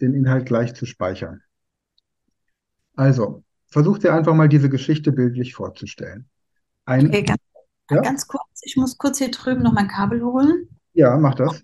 den 0.00 0.14
Inhalt 0.14 0.46
gleich 0.46 0.74
zu 0.74 0.84
speichern. 0.84 1.40
Also, 2.96 3.44
versuch 3.68 3.98
dir 3.98 4.14
einfach 4.14 4.34
mal 4.34 4.48
diese 4.48 4.68
Geschichte 4.68 5.12
bildlich 5.12 5.54
vorzustellen. 5.54 6.28
Ein, 6.84 7.06
Okay, 7.08 7.22
ganz, 7.22 7.40
ja, 7.90 8.00
ganz 8.00 8.26
kurz. 8.26 8.60
Ich 8.62 8.76
muss 8.76 8.98
kurz 8.98 9.18
hier 9.18 9.30
drüben 9.30 9.62
noch 9.62 9.72
mein 9.72 9.88
Kabel 9.88 10.22
holen 10.22 10.68
ja, 10.94 11.16
mach 11.18 11.34
das. 11.34 11.62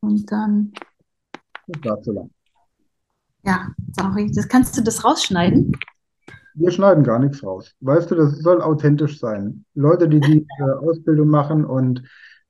und 0.00 0.30
dann, 0.30 0.72
Das 1.66 1.84
war 1.84 2.02
zu 2.02 2.12
lang. 2.12 2.30
ja, 3.44 3.68
sorry, 3.96 4.30
das 4.32 4.48
kannst 4.48 4.76
du 4.76 4.82
das 4.82 5.04
rausschneiden? 5.04 5.72
Wir 6.54 6.70
schneiden 6.70 7.04
gar 7.04 7.18
nichts 7.18 7.42
raus. 7.42 7.74
Weißt 7.80 8.10
du, 8.10 8.14
das 8.14 8.38
soll 8.38 8.60
authentisch 8.60 9.18
sein. 9.18 9.64
Leute, 9.74 10.08
die 10.08 10.20
die 10.20 10.46
Ausbildung 10.80 11.28
machen 11.28 11.64
und 11.64 12.02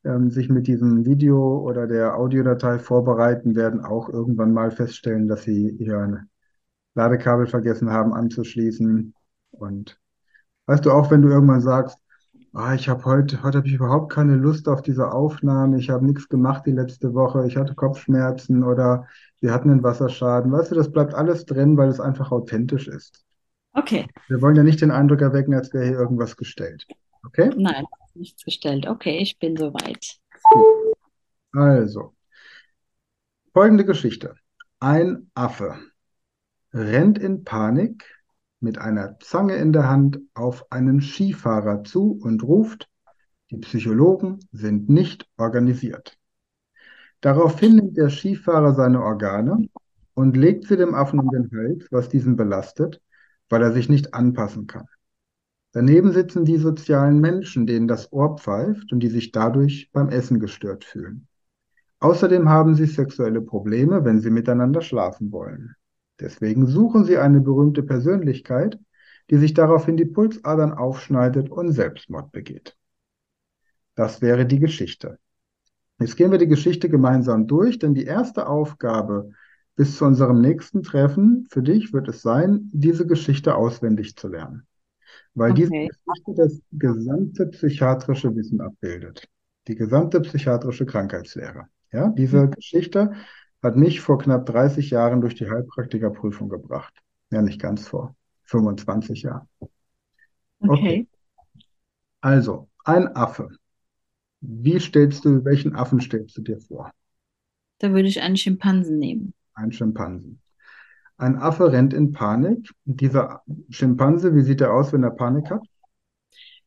ähm, 0.05 0.31
sich 0.31 0.49
mit 0.49 0.67
diesem 0.67 1.05
Video 1.05 1.59
oder 1.59 1.87
der 1.87 2.17
Audiodatei 2.17 2.79
vorbereiten, 2.79 3.55
werden 3.55 3.85
auch 3.85 4.09
irgendwann 4.09 4.53
mal 4.53 4.71
feststellen, 4.71 5.29
dass 5.29 5.45
sie 5.45 5.69
ihr 5.71 6.27
Ladekabel 6.95 7.47
vergessen 7.47 7.91
haben 7.91 8.13
anzuschließen. 8.13 9.15
Und 9.53 10.01
weißt 10.67 10.85
du, 10.85 10.91
auch 10.91 11.11
wenn 11.11 11.23
du 11.23 11.29
irgendwann 11.29 11.61
sagst, 11.61 11.99
ah, 12.53 12.75
ich 12.75 12.89
habe 12.89 13.05
heute, 13.05 13.43
heute 13.43 13.59
habe 13.59 13.69
ich 13.69 13.75
überhaupt 13.75 14.13
keine 14.13 14.37
Lust 14.37 14.69
auf 14.69 14.83
diese 14.83 15.13
Aufnahme, 15.13 15.79
ich 15.79 15.91
habe 15.91 16.05
nichts 16.05 16.29
gemacht 16.29 16.67
die 16.67 16.73
letzte 16.73 17.15
Woche, 17.15 17.47
ich 17.47 17.57
hatte 17.57 17.75
Kopfschmerzen 17.75 18.65
oder 18.65 19.07
wir 19.41 19.53
hatten 19.53 19.71
einen 19.71 19.83
Wasserschaden. 19.83 20.53
Weißt 20.53 20.73
du, 20.73 20.75
das 20.75 20.91
bleibt 20.91 21.15
alles 21.15 21.47
drin, 21.47 21.77
weil 21.77 21.89
es 21.89 22.01
einfach 22.01 22.33
authentisch 22.33 22.89
ist. 22.89 23.25
Okay, 23.75 24.07
Wir 24.29 24.43
wollen 24.43 24.57
ja 24.57 24.63
nicht 24.63 24.81
den 24.81 24.91
Eindruck 24.91 25.23
erwecken, 25.23 25.55
als 25.55 25.73
wäre 25.73 25.87
hier 25.87 25.99
irgendwas 25.99 26.37
gestellt. 26.37 26.87
Okay? 27.25 27.51
nein, 27.57 27.85
nichts 28.15 28.45
gestellt. 28.45 28.87
Okay, 28.87 29.19
ich 29.19 29.39
bin 29.39 29.57
soweit. 29.57 30.19
Also, 31.53 32.15
folgende 33.53 33.85
Geschichte. 33.85 34.35
Ein 34.81 35.31
Affe 35.35 35.79
rennt 36.73 37.19
in 37.19 37.45
Panik 37.45 38.05
mit 38.61 38.79
einer 38.79 39.19
Zange 39.21 39.57
in 39.57 39.73
der 39.73 39.89
Hand 39.89 40.21
auf 40.35 40.71
einen 40.71 41.01
Skifahrer 41.01 41.85
zu 41.85 42.19
und 42.23 42.43
ruft, 42.43 42.89
die 43.51 43.59
Psychologen 43.59 44.41
sind 44.53 44.89
nicht 44.89 45.29
organisiert. 45.37 46.19
Daraufhin 47.21 47.77
nimmt 47.77 47.97
der 47.97 48.09
Skifahrer 48.09 48.75
seine 48.75 49.03
Organe 49.03 49.69
und 50.15 50.37
legt 50.37 50.67
sie 50.67 50.77
dem 50.77 50.95
Affen 50.95 51.21
um 51.21 51.31
den 51.31 51.51
Hals, 51.53 51.87
was 51.91 52.09
diesen 52.09 52.37
belastet, 52.37 53.01
weil 53.53 53.61
er 53.61 53.73
sich 53.73 53.91
nicht 53.91 54.15
anpassen 54.15 54.67
kann. 54.67 54.87
Daneben 55.73 56.11
sitzen 56.13 56.47
die 56.47 56.57
sozialen 56.57 57.21
Menschen, 57.21 57.67
denen 57.67 57.87
das 57.87 58.11
Ohr 58.11 58.39
pfeift 58.39 58.91
und 58.93 59.01
die 59.01 59.11
sich 59.11 59.31
dadurch 59.31 59.91
beim 59.93 60.09
Essen 60.09 60.41
gestört 60.41 60.85
fühlen. 60.85 61.29
Außerdem 61.99 62.49
haben 62.49 62.75
sie 62.75 62.87
sexuelle 62.87 63.43
Probleme, 63.43 64.07
wenn 64.07 64.21
sie 64.21 64.31
miteinander 64.31 64.81
schlafen 64.81 65.33
wollen. 65.33 65.75
Deswegen 66.19 66.67
suchen 66.67 67.05
sie 67.05 67.19
eine 67.19 67.43
berühmte 67.43 67.83
Persönlichkeit, 67.83 68.79
die 69.29 69.37
sich 69.37 69.53
daraufhin 69.53 69.99
die 69.99 70.07
Pulsadern 70.07 70.73
aufschneidet 70.73 71.51
und 71.51 71.73
Selbstmord 71.73 72.33
begeht. 72.33 72.75
Das 73.95 74.23
wäre 74.23 74.47
die 74.47 74.61
Geschichte. 74.61 75.19
Jetzt 76.01 76.17
gehen 76.17 76.31
wir 76.31 76.39
die 76.39 76.49
Geschichte 76.49 76.89
gemeinsam 76.89 77.47
durch, 77.49 77.79
denn 77.79 77.93
die 77.93 78.07
erste 78.07 78.47
Aufgabe 78.47 79.33
bis 79.77 79.97
zu 79.99 80.05
unserem 80.05 80.41
nächsten 80.41 80.83
Treffen 80.83 81.47
für 81.51 81.63
dich 81.63 81.93
wird 81.93 82.09
es 82.09 82.23
sein, 82.23 82.71
diese 82.73 83.07
Geschichte 83.07 83.55
auswendig 83.57 84.17
zu 84.17 84.29
lernen. 84.29 84.67
Weil 85.35 85.55
diese 85.55 85.73
Okay. 85.73 85.89
Geschichte 85.89 86.35
das 86.37 86.61
gesamte 86.73 87.47
psychiatrische 87.47 88.35
Wissen 88.37 88.61
abbildet. 88.61 89.29
Die 89.69 89.75
gesamte 89.77 90.21
psychiatrische 90.21 90.87
Krankheitslehre. 90.87 91.67
Ja, 91.93 92.09
diese 92.11 92.49
Geschichte 92.51 93.13
hat 93.63 93.77
mich 93.77 94.01
vor 94.01 94.19
knapp 94.19 94.47
30 94.47 94.91
Jahren 94.91 95.21
durch 95.21 95.35
die 95.35 95.49
Heilpraktikerprüfung 95.49 96.49
gebracht. 96.49 96.95
Ja, 97.31 97.43
nicht 97.43 97.61
ganz 97.61 97.87
vor 97.89 98.17
25 98.45 99.23
Jahren. 99.23 99.49
Okay. 100.63 101.07
Also, 102.23 102.69
ein 102.85 103.15
Affe. 103.15 103.49
Wie 104.41 104.81
stellst 104.81 105.25
du, 105.25 105.45
welchen 105.45 105.75
Affen 105.77 106.01
stellst 106.01 106.37
du 106.39 106.43
dir 106.43 106.61
vor? 106.61 106.93
Da 107.81 107.93
würde 107.93 108.09
ich 108.09 108.23
einen 108.23 108.39
Schimpansen 108.39 108.99
nehmen. 108.99 109.35
Ein 109.55 109.73
Schimpansen. 109.73 110.41
Ein 111.17 111.37
Affe 111.37 111.71
rennt 111.73 111.95
in 111.95 112.13
Panik. 112.13 112.71
Dieser 112.85 113.43
Schimpanse, 113.71 114.35
wie 114.35 114.43
sieht 114.43 114.61
er 114.61 114.73
aus, 114.73 114.93
wenn 114.93 115.05
er 115.05 115.11
Panik 115.11 115.51
hat? 115.51 115.63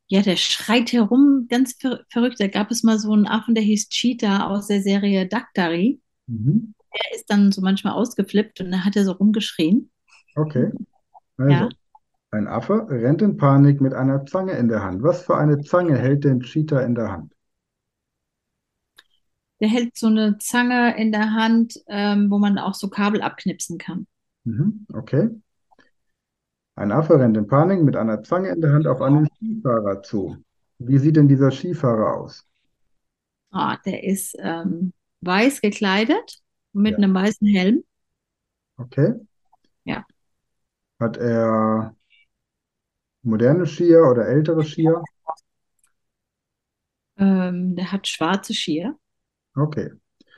Ja, 0.08 0.22
der 0.22 0.36
schreit 0.36 0.94
herum, 0.94 1.48
ganz 1.50 1.76
ver 1.80 2.02
verrückt. 2.10 2.40
Da 2.40 2.48
gab 2.48 2.70
es 2.70 2.84
mal 2.84 3.00
so 3.00 3.12
einen 3.12 3.28
Affen, 3.28 3.56
der 3.56 3.64
hieß 3.64 3.90
Cheetah 3.90 4.48
aus 4.48 4.68
der 4.68 4.82
Serie 4.82 5.28
Daktari. 5.28 6.00
Mhm. 6.28 6.74
Der 6.94 7.16
ist 7.18 7.26
dann 7.30 7.52
so 7.52 7.62
manchmal 7.62 7.94
ausgeflippt 7.94 8.62
und 8.62 8.72
dann 8.72 8.86
hat 8.86 8.96
er 8.96 9.04
so 9.04 9.14
rumgeschrien. 9.14 9.90
Okay. 10.36 10.72
Also, 11.38 11.52
Ja. 11.52 11.70
ein 12.32 12.48
Affe 12.48 12.88
rennt 12.90 13.22
in 13.22 13.36
Panik 13.36 13.82
mit 13.82 13.94
einer 13.94 14.26
Zange 14.26 14.54
in 14.54 14.68
der 14.70 14.84
Hand. 14.84 15.02
Was 15.04 15.24
für 15.24 15.36
eine 15.38 15.62
Zange 15.62 15.98
hält 15.98 16.24
denn 16.24 16.40
Cheetah 16.42 16.82
in 16.82 16.96
der 16.96 17.12
Hand? 17.12 17.35
Der 19.66 19.72
hält 19.72 19.98
so 19.98 20.06
eine 20.06 20.38
Zange 20.38 20.96
in 20.96 21.12
der 21.12 21.34
Hand, 21.34 21.82
ähm, 21.88 22.30
wo 22.30 22.38
man 22.38 22.60
auch 22.60 22.76
so 22.76 22.88
Kabel 22.88 23.24
abknipsen 23.24 23.80
kann. 23.80 24.06
Mhm. 24.44 24.86
Okay. 24.94 25.28
Ein 26.76 26.92
Affe 26.92 27.20
rennt 27.20 27.36
in 27.36 27.48
Panik 27.48 27.82
mit 27.82 27.96
einer 27.96 28.22
Zange 28.22 28.50
in 28.50 28.62
der 28.62 28.74
Hand 28.74 28.86
auf 28.86 29.02
einen 29.02 29.26
Skifahrer 29.26 30.04
zu. 30.04 30.38
Wie 30.78 31.00
sieht 31.00 31.16
denn 31.16 31.28
dieser 31.28 31.50
Skifahrer 31.50 32.16
aus? 32.16 32.48
Ah, 33.50 33.78
der 33.78 34.04
ist 34.04 34.38
ähm, 34.40 34.94
weiß 35.22 35.62
gekleidet 35.62 36.44
mit 36.72 36.92
Ja. 36.92 36.98
einem 36.98 37.16
weißen 37.16 37.48
Helm. 37.48 37.84
Okay. 38.78 39.16
Ja. 39.84 40.06
Hat 41.00 41.18
er 41.18 41.96
moderne 43.24 43.66
Skier 43.66 44.04
oder 44.12 44.28
ältere 44.28 44.64
Skier? 44.64 45.02
Ähm, 47.18 47.76
der 47.76 47.92
hat 47.92 48.08
schwarze 48.08 48.54
Skier, 48.54 48.96
Okay. 49.56 49.92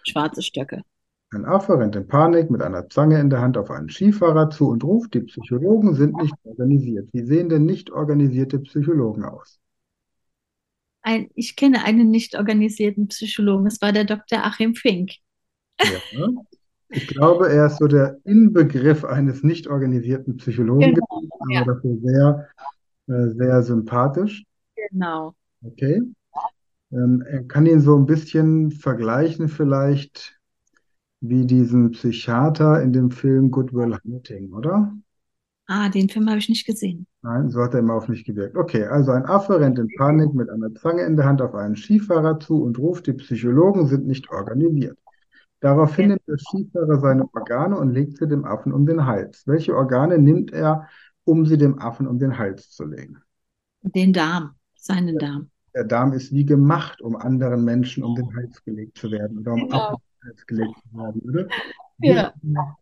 schwarze 0.04 0.42
Stöcke. 0.42 0.82
Ein 1.34 1.46
Affe 1.46 1.78
rennt 1.78 1.96
in 1.96 2.08
Panik 2.08 2.50
mit 2.50 2.62
einer 2.62 2.88
Zange 2.88 3.20
in 3.20 3.30
der 3.30 3.42
Hand 3.42 3.58
auf 3.58 3.70
einen 3.70 3.90
Skifahrer 3.90 4.50
zu 4.50 4.70
und 4.70 4.84
ruft, 4.84 5.14
die 5.14 5.22
Psychologen 5.22 5.94
sind 5.94 6.16
nicht 6.16 6.36
organisiert. 6.46 7.10
Wie 7.12 7.24
sehen 7.24 7.50
denn 7.50 7.66
nicht 7.66 7.92
organisierte 7.92 8.60
Psychologen 8.60 9.26
aus? 9.26 9.60
Ein, 11.02 11.30
ich 11.36 11.56
kenne 11.56 11.84
einen 11.84 12.10
nicht 12.12 12.38
organisierten 12.38 13.08
Psychologen. 13.10 13.68
Es 13.68 13.82
war 13.82 13.92
der 13.92 14.06
Dr. 14.06 14.44
Achim 14.46 14.76
Fink. 14.76 15.12
Ja. 15.82 16.28
Ich 16.90 17.08
glaube, 17.08 17.50
er 17.50 17.68
ist 17.68 17.80
so 17.80 17.88
der 17.88 18.18
Inbegriff 18.24 19.04
eines 19.04 19.44
nicht 19.44 19.68
organisierten 19.68 20.38
Psychologen, 20.38 20.94
Genau, 20.94 21.06
gewesen, 21.20 21.52
ja. 21.52 21.62
aber 21.62 21.74
dafür 21.74 21.98
sehr, 22.02 22.48
äh, 23.08 23.34
sehr 23.36 23.64
sympathisch. 23.64 24.46
Genau. 24.90 25.34
Okay. 25.62 26.02
Ähm, 26.92 27.24
er 27.28 27.44
kann 27.44 27.66
ihn 27.66 27.82
so 27.82 27.98
ein 27.98 28.06
bisschen 28.06 28.72
vergleichen, 28.72 29.50
vielleicht 29.50 30.40
wie 31.20 31.46
diesen 31.46 31.92
Psychiater 31.92 32.82
in 32.82 32.94
dem 32.94 33.12
Film 33.12 33.52
Good 33.52 33.74
Will 33.74 33.98
Hunting, 34.04 34.54
oder? 34.54 34.94
Ah, 35.68 35.90
den 35.90 36.08
Film 36.08 36.30
habe 36.30 36.40
ich 36.40 36.48
nicht 36.48 36.66
gesehen. 36.66 37.08
Nein, 37.22 37.50
so 37.50 37.62
hat 37.62 37.74
er 37.74 37.82
immer 37.82 37.96
auf 37.96 38.08
mich 38.08 38.24
gewirkt. 38.24 38.56
Okay, 38.56 38.86
also 38.86 39.12
ein 39.12 39.26
Affe 39.26 39.60
rennt 39.60 39.78
in 39.80 39.90
Panik 39.98 40.34
mit 40.34 40.50
einer 40.50 40.74
Zange 40.76 41.04
in 41.04 41.18
der 41.18 41.26
Hand 41.26 41.42
auf 41.42 41.54
einen 41.56 41.76
Skifahrer 41.76 42.40
zu 42.40 42.64
und 42.64 42.80
ruft, 42.80 43.08
die 43.08 43.14
Psychologen 43.14 43.88
sind 43.88 44.08
nicht 44.08 44.30
organisiert. 44.30 44.98
Daraufhin 45.60 46.10
nimmt 46.10 46.28
der 46.28 46.38
Skifahrer 46.38 47.00
seine 47.00 47.28
Organe 47.34 47.78
und 47.78 47.92
legt 47.92 48.18
sie 48.18 48.28
dem 48.28 48.46
Affen 48.46 48.72
um 48.72 48.86
den 48.86 49.06
Hals. 49.06 49.44
Welche 49.46 49.76
Organe 49.76 50.20
nimmt 50.20 50.54
er, 50.54 50.88
um 51.26 51.46
sie 51.46 51.58
dem 51.58 51.80
Affen 51.80 52.08
um 52.08 52.20
den 52.20 52.38
Hals 52.38 52.70
zu 52.70 52.86
legen? 52.86 53.18
Den 53.82 54.14
Darm, 54.14 54.52
seinen 54.76 55.18
Darm. 55.18 55.50
Der 55.78 55.84
Darm 55.84 56.12
ist 56.14 56.32
wie 56.34 56.44
gemacht, 56.44 57.02
um 57.04 57.16
anderen 57.16 57.64
Menschen 57.64 58.04
um 58.04 58.16
den 58.16 58.36
Hals 58.36 58.64
gelegt 58.64 58.98
zu 58.98 59.12
werden 59.12 59.38
oder 59.38 59.54
um 59.54 59.60
Genau. 59.60 59.76
Affen 59.78 59.94
um 59.94 60.02
den 60.24 60.28
Hals 60.30 60.48
gelegt 60.48 60.76
zu 60.82 60.98
werden, 60.98 61.22
oder? 61.22 61.48
Wie, 62.00 62.08
Ja. 62.08 62.34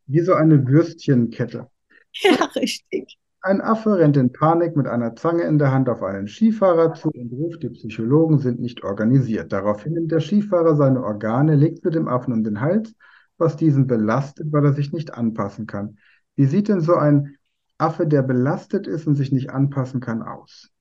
wie 0.08 0.20
so 0.22 0.34
eine 0.34 0.66
Würstchenkette. 0.66 1.68
Ja, 2.14 2.46
richtig. 2.56 3.18
Ein 3.42 3.60
Affe 3.60 3.98
rennt 4.00 4.16
in 4.16 4.32
Panik 4.32 4.78
mit 4.78 4.88
einer 4.88 5.14
Zange 5.18 5.44
in 5.44 5.58
der 5.58 5.74
Hand 5.74 5.90
auf 5.90 6.02
einen 6.04 6.30
Skifahrer 6.30 6.94
zu 6.94 7.10
und 7.10 7.34
ruft, 7.34 7.64
die 7.64 7.70
Psychologen 7.70 8.40
sind 8.40 8.62
nicht 8.62 8.86
organisiert. 8.86 9.52
Daraufhin 9.52 9.92
nimmt 9.92 10.14
der 10.14 10.22
Skifahrer 10.22 10.78
seine 10.78 11.04
Organe, 11.04 11.56
legt 11.56 11.84
sie 11.84 11.90
dem 11.92 12.08
Affen 12.08 12.32
um 12.32 12.46
den 12.46 12.62
Hals, 12.62 12.96
was 13.38 13.58
diesen 13.58 13.88
belastet, 13.88 14.54
weil 14.54 14.64
er 14.64 14.72
sich 14.74 14.94
nicht 14.94 15.14
anpassen 15.14 15.68
kann. 15.68 15.98
Wie 16.38 16.46
sieht 16.46 16.70
denn 16.70 16.80
so 16.80 16.96
ein 16.96 17.36
Affe, 17.78 18.08
der 18.08 18.22
belastet 18.22 18.88
ist 18.88 19.06
und 19.06 19.16
sich 19.16 19.34
nicht 19.34 19.50
anpassen 19.50 20.00
kann, 20.00 20.24
aus? 20.24 20.72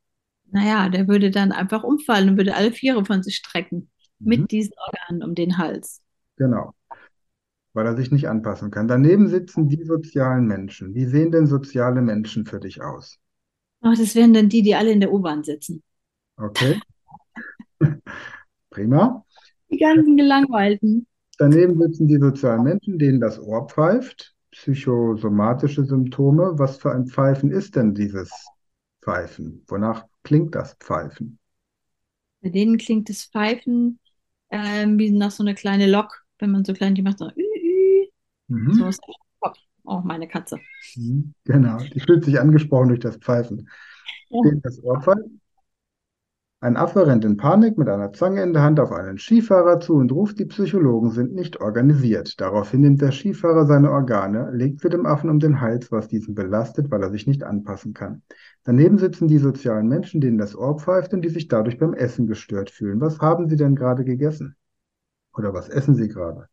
Naja, 0.55 0.89
der 0.89 1.09
würde 1.09 1.31
dann 1.31 1.53
einfach 1.53 1.83
umfallen 1.85 2.31
und 2.31 2.37
würde 2.37 2.55
alle 2.55 2.73
Viere 2.73 3.05
von 3.05 3.23
sich 3.23 3.37
strecken 3.37 3.91
Mhm. 4.21 4.29
mit 4.29 4.51
diesen 4.53 4.73
Organen 4.87 5.23
um 5.23 5.35
den 5.35 5.59
Hals. 5.59 6.01
Genau, 6.37 6.75
weil 7.73 7.87
er 7.87 7.97
sich 7.97 8.11
nicht 8.11 8.29
anpassen 8.29 8.71
kann. 8.71 8.89
Daneben 8.89 9.29
sitzen 9.29 9.69
die 9.69 9.85
sozialen 9.85 10.47
Menschen. 10.47 10.95
Wie 10.95 11.07
sehen 11.07 11.31
denn 11.33 11.47
soziale 11.47 12.03
Menschen 12.03 12.47
für 12.47 12.61
dich 12.61 12.83
aus? 12.83 13.19
Ach, 13.83 13.97
das 13.97 14.15
wären 14.15 14.33
dann 14.35 14.49
die, 14.49 14.63
die 14.63 14.75
alle 14.75 14.93
in 14.93 15.01
der 15.01 15.13
U-Bahn 15.13 15.45
sitzen. 15.45 15.83
Okay, 16.39 16.81
prima. 18.71 19.25
Die 19.71 19.79
ganzen 19.79 20.17
Gelangweilten. 20.17 21.07
Daneben 21.39 21.79
sitzen 21.81 22.07
die 22.07 22.19
sozialen 22.19 22.63
Menschen, 22.63 22.99
denen 22.99 23.21
das 23.21 23.41
Ohr 23.41 23.67
pfeift, 23.69 24.35
psychosomatische 24.53 25.85
Symptome. 25.85 26.53
Was 26.59 26.77
für 26.77 26.93
ein 26.93 27.07
Pfeifen 27.07 27.51
ist 27.51 27.77
denn 27.77 27.95
dieses 27.95 28.31
Pfeifen? 29.03 29.65
Wonach 29.69 30.07
klingt 30.25 30.55
das 30.57 30.75
Pfeifen? 30.75 31.39
Bei 32.43 32.51
denen 32.51 32.79
klingt 32.79 33.09
das 33.09 33.25
Pfeifen 33.25 33.99
ähm, 34.51 34.99
wie 34.99 35.11
nach 35.11 35.31
so 35.31 35.43
einer 35.43 35.55
kleine 35.55 35.87
Lok, 35.91 36.25
wenn 36.39 36.51
man 36.53 36.65
so 36.65 36.73
klein, 36.75 36.95
die 36.95 37.03
macht 37.03 37.19
so, 37.19 37.27
ü, 37.29 37.31
ü, 37.41 38.07
Mhm. 38.49 38.73
so 38.75 38.89
ist 38.89 39.01
Kopf. 39.41 39.59
Oh, 39.85 40.01
meine 40.05 40.29
Katze. 40.29 40.61
Mhm. 40.97 41.35
Genau, 41.45 41.79
die 41.79 42.01
fühlt 42.01 42.25
sich 42.25 42.39
angesprochen 42.41 42.89
durch 42.89 43.01
das 43.01 43.17
Pfeifen. 43.17 43.69
Ja. 44.31 44.41
Das 44.63 44.83
Ohr 44.83 45.01
pfeift. 45.03 45.29
Ein 46.61 46.77
Affe 46.79 47.07
rennt 47.07 47.25
in 47.27 47.37
Panik 47.37 47.77
mit 47.77 47.89
einer 47.89 48.13
Zange 48.13 48.43
in 48.43 48.55
der 48.55 48.63
Hand 48.63 48.81
auf 48.81 48.91
einen 48.91 49.19
Skifahrer 49.19 49.81
zu 49.81 49.95
und 49.97 50.11
ruft, 50.11 50.39
die 50.39 50.47
Psychologen 50.47 51.11
sind 51.11 51.35
nicht 51.35 51.61
organisiert. 51.61 52.41
Daraufhin 52.41 52.81
nimmt 52.81 53.03
der 53.03 53.13
Skifahrer 53.13 53.67
seine 53.67 53.91
Organe, 53.91 54.51
legt 54.51 54.81
sie 54.81 54.89
dem 54.89 55.05
Affen 55.05 55.29
um 55.31 55.39
den 55.41 55.61
Hals, 55.61 55.93
was 55.93 56.09
diesen 56.09 56.35
belastet, 56.35 56.91
weil 56.91 57.03
er 57.03 57.11
sich 57.11 57.27
nicht 57.27 57.45
anpassen 57.45 57.93
kann. 57.93 58.23
Daneben 58.65 58.99
sitzen 58.99 59.29
die 59.29 59.39
sozialen 59.39 59.89
Menschen, 59.89 60.21
denen 60.23 60.39
das 60.39 60.57
Ohr 60.57 60.79
pfeift 60.79 61.13
und 61.13 61.23
die 61.23 61.29
sich 61.29 61.49
dadurch 61.49 61.79
beim 61.79 61.93
Essen 61.93 62.27
gestört 62.27 62.71
fühlen. 62.71 63.01
Was 63.01 63.21
haben 63.21 63.49
sie 63.49 63.57
denn 63.57 63.77
gerade 63.77 64.05
gegessen? 64.05 64.57
Oder 65.37 65.53
was 65.53 65.69
essen 65.69 65.95
sie 65.95 66.09
gerade? 66.09 66.49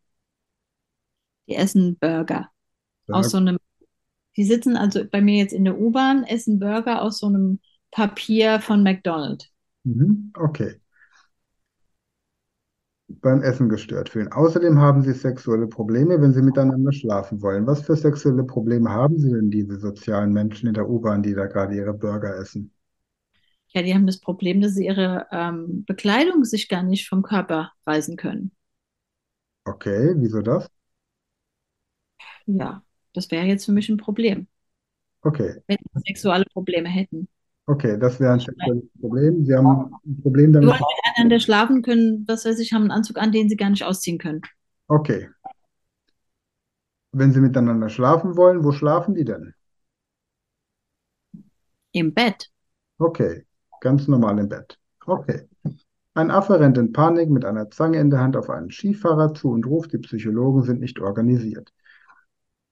Die 1.48 1.56
essen 1.56 1.98
Burger 2.00 2.50
aus 3.12 3.32
so 3.32 3.38
Burger. 3.38 3.50
einem, 3.50 3.58
die 4.38 4.46
sitzen 4.46 4.78
also 4.78 5.06
bei 5.10 5.22
mir 5.22 5.38
jetzt 5.38 5.54
in 5.54 5.66
der 5.66 5.80
U-Bahn, 5.80 6.24
essen 6.24 6.60
Burger 6.60 7.02
aus 7.02 7.20
so 7.20 7.28
einem 7.28 7.60
Papier 7.92 8.62
von 8.62 8.84
McDonald's. 8.84 9.52
Mhm, 9.86 10.32
okay. 10.38 10.80
Beim 13.22 13.42
Essen 13.42 13.70
gestört 13.70 14.10
fühlen. 14.10 14.32
Außerdem 14.34 14.78
haben 14.80 15.02
sie 15.02 15.14
sexuelle 15.14 15.68
Probleme, 15.68 16.20
wenn 16.20 16.34
sie 16.34 16.42
miteinander 16.42 16.92
schlafen 16.92 17.42
wollen. 17.42 17.66
Was 17.66 17.84
für 17.84 17.96
sexuelle 17.96 18.44
Probleme 18.44 18.90
haben 18.90 19.18
sie 19.18 19.30
denn, 19.32 19.50
diese 19.50 19.80
sozialen 19.80 20.34
Menschen 20.34 20.68
in 20.68 20.74
der 20.74 20.90
U-Bahn, 20.90 21.24
die 21.24 21.34
da 21.34 21.46
gerade 21.46 21.74
ihre 21.76 21.94
Burger 21.94 22.36
essen? 22.38 22.74
Ja, 23.74 23.82
die 23.84 23.94
haben 23.94 24.06
das 24.06 24.20
Problem, 24.20 24.62
dass 24.62 24.74
sie 24.76 24.86
ihre 24.86 25.28
ähm, 25.32 25.86
Bekleidung 25.86 26.44
sich 26.44 26.68
gar 26.68 26.84
nicht 26.84 27.08
vom 27.08 27.24
Körper 27.24 27.72
reißen 27.86 28.18
können. 28.18 28.52
Okay, 29.66 30.14
wieso 30.18 30.42
das? 30.44 30.70
Ja, 32.46 32.84
das 33.14 33.32
wäre 33.32 33.46
jetzt 33.46 33.66
für 33.66 33.72
mich 33.72 33.90
ein 33.90 33.98
Problem, 33.98 34.48
Okay, 35.26 35.62
wenn 35.68 35.78
sie 35.94 36.02
sexuelle 36.08 36.46
Probleme 36.46 36.90
hätten. 36.90 37.28
Okay, 37.68 37.98
das 37.98 38.20
wäre 38.20 38.34
ein 38.34 38.90
Problem. 39.00 39.46
Sie 39.46 39.56
haben 39.56 39.94
ein 40.06 40.22
Problem 40.22 40.48
Die 40.48 40.54
damit. 40.54 40.70
wollen 40.70 40.82
miteinander 41.06 41.40
schlafen 41.40 41.82
können, 41.82 42.26
was 42.28 42.46
weiß 42.46 42.60
ich, 42.60 42.74
haben 42.74 42.84
einen 42.84 42.92
Anzug 42.92 43.18
an, 43.18 43.32
den 43.32 43.50
sie 43.50 43.56
gar 43.56 43.70
nicht 43.70 43.84
ausziehen 43.84 44.18
können. 44.18 44.42
Okay. 44.88 45.30
Wenn 47.14 47.34
sie 47.34 47.42
miteinander 47.42 47.90
schlafen 47.90 48.38
wollen, 48.38 48.64
wo 48.64 48.72
schlafen 48.72 49.16
die 49.16 49.26
denn? 49.26 49.54
Im 51.92 52.14
Bett. 52.14 52.50
Okay, 52.98 53.46
ganz 53.82 54.08
normal 54.08 54.40
im 54.40 54.48
Bett. 54.48 54.78
Okay. 55.06 55.48
Ein 56.14 56.32
Affe 56.32 56.60
rennt 56.60 56.78
in 56.78 56.92
Panik 56.92 57.30
mit 57.30 57.46
einer 57.46 57.70
Zange 57.70 58.00
in 58.00 58.10
der 58.10 58.20
Hand 58.20 58.36
auf 58.36 58.50
einen 58.50 58.70
Skifahrer 58.70 59.34
zu 59.34 59.50
und 59.50 59.66
ruft, 59.66 59.94
die 59.94 59.98
Psychologen 59.98 60.64
sind 60.64 60.82
nicht 60.82 61.00
organisiert. 61.00 61.74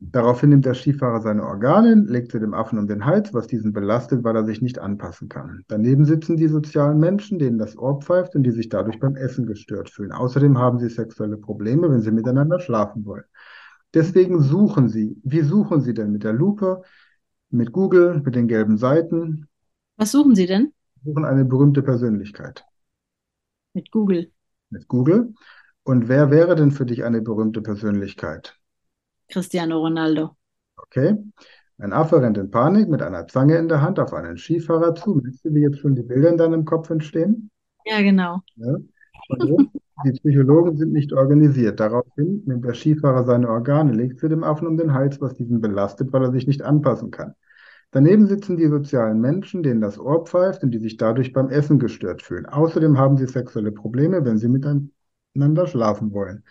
Daraufhin 0.01 0.49
nimmt 0.49 0.65
der 0.65 0.75
Skifahrer 0.75 1.21
seine 1.21 1.43
Organe, 1.43 1.93
legt 1.95 2.31
sie 2.31 2.39
dem 2.39 2.53
Affen 2.53 2.79
um 2.79 2.87
den 2.87 3.05
Hals, 3.05 3.33
was 3.33 3.47
diesen 3.47 3.73
belastet, 3.73 4.23
weil 4.23 4.35
er 4.35 4.45
sich 4.45 4.61
nicht 4.61 4.79
anpassen 4.79 5.27
kann. 5.27 5.63
Daneben 5.67 6.05
sitzen 6.05 6.37
die 6.37 6.47
sozialen 6.47 6.99
Menschen, 6.99 7.37
denen 7.37 7.57
das 7.57 7.77
Ohr 7.77 7.99
pfeift 7.99 8.33
und 8.35 8.43
die 8.43 8.51
sich 8.51 8.69
dadurch 8.69 8.99
beim 8.99 9.17
Essen 9.17 9.45
gestört 9.45 9.89
fühlen. 9.89 10.13
Außerdem 10.13 10.57
haben 10.57 10.79
sie 10.79 10.87
sexuelle 10.87 11.35
Probleme, 11.35 11.91
wenn 11.91 12.01
sie 12.01 12.11
miteinander 12.11 12.61
schlafen 12.61 13.05
wollen. 13.05 13.25
Deswegen 13.93 14.41
suchen 14.41 14.87
sie. 14.87 15.17
Wie 15.23 15.41
suchen 15.41 15.81
sie 15.81 15.93
denn? 15.93 16.13
Mit 16.13 16.23
der 16.23 16.33
Lupe, 16.33 16.83
mit 17.49 17.71
Google, 17.71 18.21
mit 18.23 18.35
den 18.35 18.47
gelben 18.47 18.77
Seiten? 18.77 19.47
Was 19.97 20.11
suchen 20.11 20.35
Sie 20.35 20.45
denn? 20.45 20.71
Suchen 21.03 21.25
eine 21.25 21.43
berühmte 21.43 21.81
Persönlichkeit. 21.81 22.63
Mit 23.73 23.91
Google. 23.91 24.31
Mit 24.69 24.87
Google. 24.87 25.33
Und 25.83 26.07
wer 26.07 26.31
wäre 26.31 26.55
denn 26.55 26.71
für 26.71 26.85
dich 26.85 27.03
eine 27.03 27.21
berühmte 27.21 27.61
Persönlichkeit? 27.61 28.58
Cristiano 29.29 29.79
Ronaldo. 29.79 30.35
Okay. 30.77 31.15
Ein 31.77 31.93
Affe 31.93 32.21
rennt 32.21 32.37
in 32.37 32.51
Panik 32.51 32.89
mit 32.89 33.01
einer 33.01 33.27
Zange 33.27 33.57
in 33.57 33.69
der 33.69 33.81
Hand 33.81 33.99
auf 33.99 34.13
einen 34.13 34.37
Skifahrer 34.37 34.95
zu. 34.95 35.15
Merkst 35.15 35.45
du, 35.45 35.53
wie 35.53 35.61
jetzt 35.61 35.79
schon 35.79 35.95
die 35.95 36.03
Bilder 36.03 36.29
in 36.29 36.37
deinem 36.37 36.65
Kopf 36.65 36.89
entstehen? 36.89 37.49
Ja, 37.85 38.01
genau. 38.01 38.41
Ja. 38.55 38.75
Jetzt, 39.29 39.69
die 40.05 40.11
Psychologen 40.11 40.77
sind 40.77 40.91
nicht 40.91 41.13
organisiert. 41.13 41.79
Daraufhin 41.79 42.43
nimmt 42.45 42.65
der 42.65 42.73
Skifahrer 42.73 43.23
seine 43.23 43.49
Organe, 43.49 43.93
legt 43.93 44.19
sie 44.19 44.29
dem 44.29 44.43
Affen 44.43 44.67
um 44.67 44.77
den 44.77 44.93
Hals, 44.93 45.21
was 45.21 45.35
diesen 45.35 45.61
belastet, 45.61 46.11
weil 46.11 46.23
er 46.23 46.31
sich 46.31 46.47
nicht 46.47 46.61
anpassen 46.61 47.11
kann. 47.11 47.35
Daneben 47.91 48.27
sitzen 48.27 48.57
die 48.57 48.67
sozialen 48.67 49.19
Menschen, 49.19 49.63
denen 49.63 49.81
das 49.81 49.97
Ohr 49.97 50.25
pfeift 50.25 50.63
und 50.63 50.71
die 50.71 50.79
sich 50.79 50.97
dadurch 50.97 51.33
beim 51.33 51.49
Essen 51.49 51.79
gestört 51.79 52.21
fühlen. 52.21 52.45
Außerdem 52.45 52.97
haben 52.97 53.17
sie 53.17 53.25
sexuelle 53.25 53.71
Probleme, 53.71 54.23
wenn 54.25 54.37
sie 54.37 54.47
miteinander 54.47 55.65
schlafen 55.65 56.13
wollen. 56.13 56.43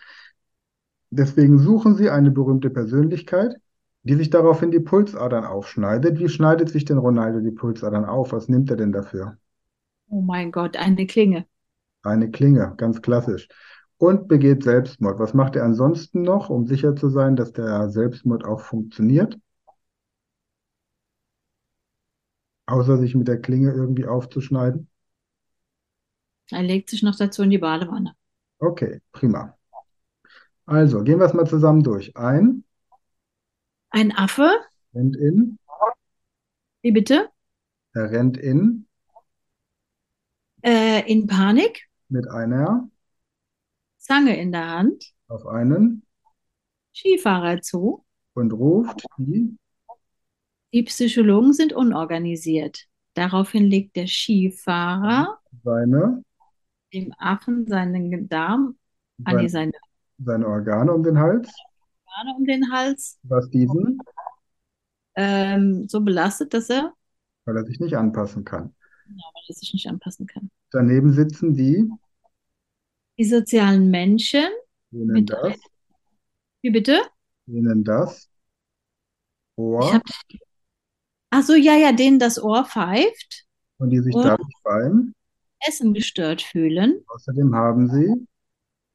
Deswegen 1.11 1.59
suchen 1.59 1.95
sie 1.95 2.09
eine 2.09 2.31
berühmte 2.31 2.69
Persönlichkeit, 2.69 3.55
die 4.03 4.15
sich 4.15 4.29
daraufhin 4.29 4.71
die 4.71 4.79
Pulsadern 4.79 5.43
aufschneidet. 5.43 6.19
Wie 6.19 6.29
schneidet 6.29 6.69
sich 6.69 6.85
denn 6.85 6.97
Ronaldo 6.97 7.39
die 7.39 7.51
Pulsadern 7.51 8.05
auf? 8.05 8.31
Was 8.31 8.47
nimmt 8.47 8.69
er 8.69 8.77
denn 8.77 8.91
dafür? 8.91 9.37
Oh 10.09 10.21
mein 10.21 10.51
Gott, 10.51 10.77
eine 10.77 11.05
Klinge. 11.07 11.45
Eine 12.03 12.31
Klinge, 12.31 12.73
ganz 12.77 13.01
klassisch. 13.01 13.47
Und 13.97 14.27
begeht 14.27 14.63
Selbstmord. 14.63 15.19
Was 15.19 15.33
macht 15.33 15.55
er 15.55 15.65
ansonsten 15.65 16.21
noch, 16.21 16.49
um 16.49 16.65
sicher 16.65 16.95
zu 16.95 17.09
sein, 17.09 17.35
dass 17.35 17.51
der 17.51 17.89
Selbstmord 17.89 18.45
auch 18.45 18.61
funktioniert? 18.61 19.37
Außer 22.67 22.97
sich 22.99 23.15
mit 23.15 23.27
der 23.27 23.41
Klinge 23.41 23.71
irgendwie 23.71 24.05
aufzuschneiden? 24.05 24.87
Er 26.51 26.61
legt 26.61 26.91
sich 26.91 27.01
noch 27.01 27.15
dazu 27.15 27.41
in 27.41 27.49
die 27.49 27.57
Badewanne. 27.57 28.15
Okay, 28.61 29.01
prima. 29.11 29.58
Also, 30.69 31.03
gehen 31.03 31.17
wir 31.17 31.25
es 31.25 31.33
mal 31.33 31.47
zusammen 31.47 31.81
durch. 31.81 32.15
Ein. 32.15 32.63
Ein 33.89 34.11
Affe, 34.11 34.51
rennt 34.93 35.15
in, 35.15 35.57
wie 36.83 36.91
bitte? 36.91 37.29
er 37.93 38.11
rennt 38.11 38.37
in. 38.37 38.85
Äh, 40.61 41.11
in 41.11 41.25
Panik, 41.25 41.89
mit 42.07 42.29
einer. 42.29 42.87
Zange 43.97 44.39
in 44.39 44.51
der 44.51 44.69
Hand, 44.69 45.11
auf 45.27 45.47
einen. 45.47 46.03
Skifahrer 46.93 47.61
zu. 47.61 48.05
und 48.35 48.53
ruft 48.53 49.03
die. 49.17 49.57
Die 50.71 50.83
Psychologen 50.83 51.53
sind 51.53 51.73
unorganisiert. 51.73 52.85
Daraufhin 53.15 53.65
legt 53.65 53.95
der 53.95 54.05
Skifahrer 54.05 55.39
seine, 55.63 56.23
dem 56.93 57.11
Affen 57.17 57.65
seinen 57.65 58.29
Darm, 58.29 58.77
ah, 59.23 59.33
nee, 59.33 59.47
seine, 59.47 59.73
seine 60.23 60.47
Organe 60.47 60.93
um 60.93 61.03
den 61.03 61.19
Hals, 61.19 61.49
Organe 62.05 62.35
um 62.37 62.45
den 62.45 62.71
Hals, 62.71 63.17
was 63.23 63.49
diesen, 63.49 63.99
ähm, 65.15 65.87
so 65.87 66.01
belastet, 66.01 66.53
dass 66.53 66.69
er, 66.69 66.93
weil 67.45 67.57
er 67.57 67.65
sich 67.65 67.79
nicht 67.79 67.95
anpassen 67.95 68.45
kann. 68.45 68.73
ja, 69.07 69.23
weil 69.33 69.43
er 69.47 69.55
sich 69.55 69.73
nicht 69.73 69.87
anpassen 69.87 70.27
kann. 70.27 70.49
Daneben 70.71 71.13
sitzen 71.13 71.53
die, 71.55 71.89
Die 73.17 73.25
sozialen 73.25 73.89
Menschen, 73.91 74.45
denen 74.91 75.11
Mit 75.11 75.29
das, 75.29 75.57
wie 76.61 76.69
bitte? 76.71 77.01
denen 77.47 77.83
das 77.83 78.29
Ohr. 79.57 79.93
Hab, 79.93 80.01
ach 81.31 81.43
so, 81.43 81.55
ja, 81.55 81.75
ja, 81.75 81.91
denen 81.91 82.19
das 82.19 82.41
Ohr 82.41 82.65
pfeift 82.65 83.45
und 83.79 83.89
die 83.89 83.99
sich 83.99 84.13
dadurch 84.13 84.53
beim. 84.63 85.13
Essen 85.67 85.93
gestört 85.93 86.41
fühlen, 86.41 87.03
Außerdem 87.07 87.53
haben 87.55 87.89
sie, 87.89 88.27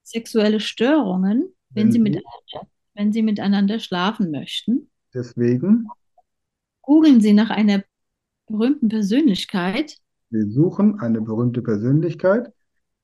sexuelle 0.04 0.60
Störungen, 0.60 1.52
wenn 1.70 1.86
wenn 1.86 1.92
sie 1.92 1.98
miteinander, 1.98 2.68
wenn 2.94 3.12
sie 3.12 3.22
miteinander 3.22 3.78
schlafen 3.80 4.30
möchten. 4.30 4.90
deswegen, 5.12 5.88
Googeln 6.82 7.20
Sie 7.20 7.32
nach 7.32 7.50
einer 7.50 7.82
berühmten 8.46 8.88
Persönlichkeit, 8.88 9.96
wir 10.30 10.50
suchen 10.50 11.00
eine 11.00 11.20
berühmte 11.20 11.62
Persönlichkeit, 11.62 12.52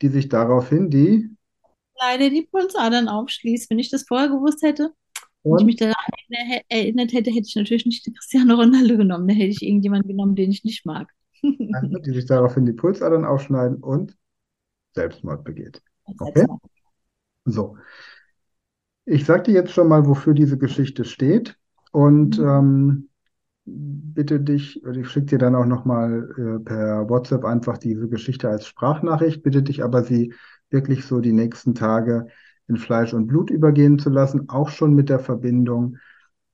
die 0.03 0.09
sich 0.09 0.29
daraufhin 0.29 0.91
die 0.91 1.31
leider 1.99 2.31
die 2.31 2.43
Pulsadern 2.51 3.09
aufschließt. 3.09 3.71
Wenn 3.71 3.79
ich 3.79 3.91
das 3.91 4.05
vorher 4.07 4.29
gewusst 4.29 4.63
hätte, 4.63 4.93
wenn 5.45 5.59
ich 5.59 5.65
mich 5.65 5.81
und 5.81 5.81
daran 5.81 5.95
erinner- 6.29 6.63
erinnert 6.69 7.13
hätte, 7.13 7.31
hätte 7.31 7.47
ich 7.47 7.57
natürlich 7.57 7.87
nicht 7.87 8.07
den 8.07 8.15
Cristiano 8.15 8.55
Ronaldo 8.55 8.97
genommen. 8.97 9.29
Da 9.29 9.35
hätte 9.35 9.51
ich 9.51 9.63
irgendjemanden 9.63 10.09
genommen, 10.09 10.35
den 10.35 10.51
ich 10.51 10.65
nicht 10.65 10.85
mag. 10.87 11.11
die 11.43 12.13
sich 12.13 12.27
daraufhin 12.27 12.67
die 12.67 12.73
Pulsadern 12.73 13.25
aufschneiden 13.25 13.79
und 13.83 14.17
Selbstmord 14.95 15.45
begeht. 15.45 15.83
Okay? 16.19 16.47
So, 17.47 17.77
ich 19.05 19.25
sage 19.25 19.45
dir 19.45 19.55
jetzt 19.55 19.73
schon 19.73 19.89
mal, 19.89 20.07
wofür 20.07 20.35
diese 20.35 20.59
Geschichte 20.59 21.05
steht. 21.05 21.57
Und 21.93 22.39
Mhm. 22.39 22.45
ähm, 22.45 23.09
bitte 23.67 24.41
dich, 24.41 24.83
ich 24.85 25.09
schicke 25.11 25.27
dir 25.27 25.39
dann 25.39 25.55
auch 25.55 25.67
nochmal 25.67 26.29
äh, 26.39 26.65
per 26.65 27.09
WhatsApp 27.09 27.45
einfach 27.45 27.79
diese 27.79 28.09
Geschichte 28.09 28.49
als 28.49 28.67
Sprachnachricht, 28.67 29.43
bitte 29.43 29.63
dich 29.63 29.85
aber, 29.85 30.03
sie 30.05 30.35
wirklich 30.71 31.05
so 31.07 31.21
die 31.21 31.33
nächsten 31.33 31.75
Tage 31.75 32.29
in 32.69 32.77
Fleisch 32.77 33.15
und 33.15 33.27
Blut 33.27 33.51
übergehen 33.51 33.99
zu 33.99 34.11
lassen, 34.11 34.49
auch 34.49 34.71
schon 34.71 34.95
mit 34.95 35.09
der 35.09 35.21
Verbindung 35.21 35.97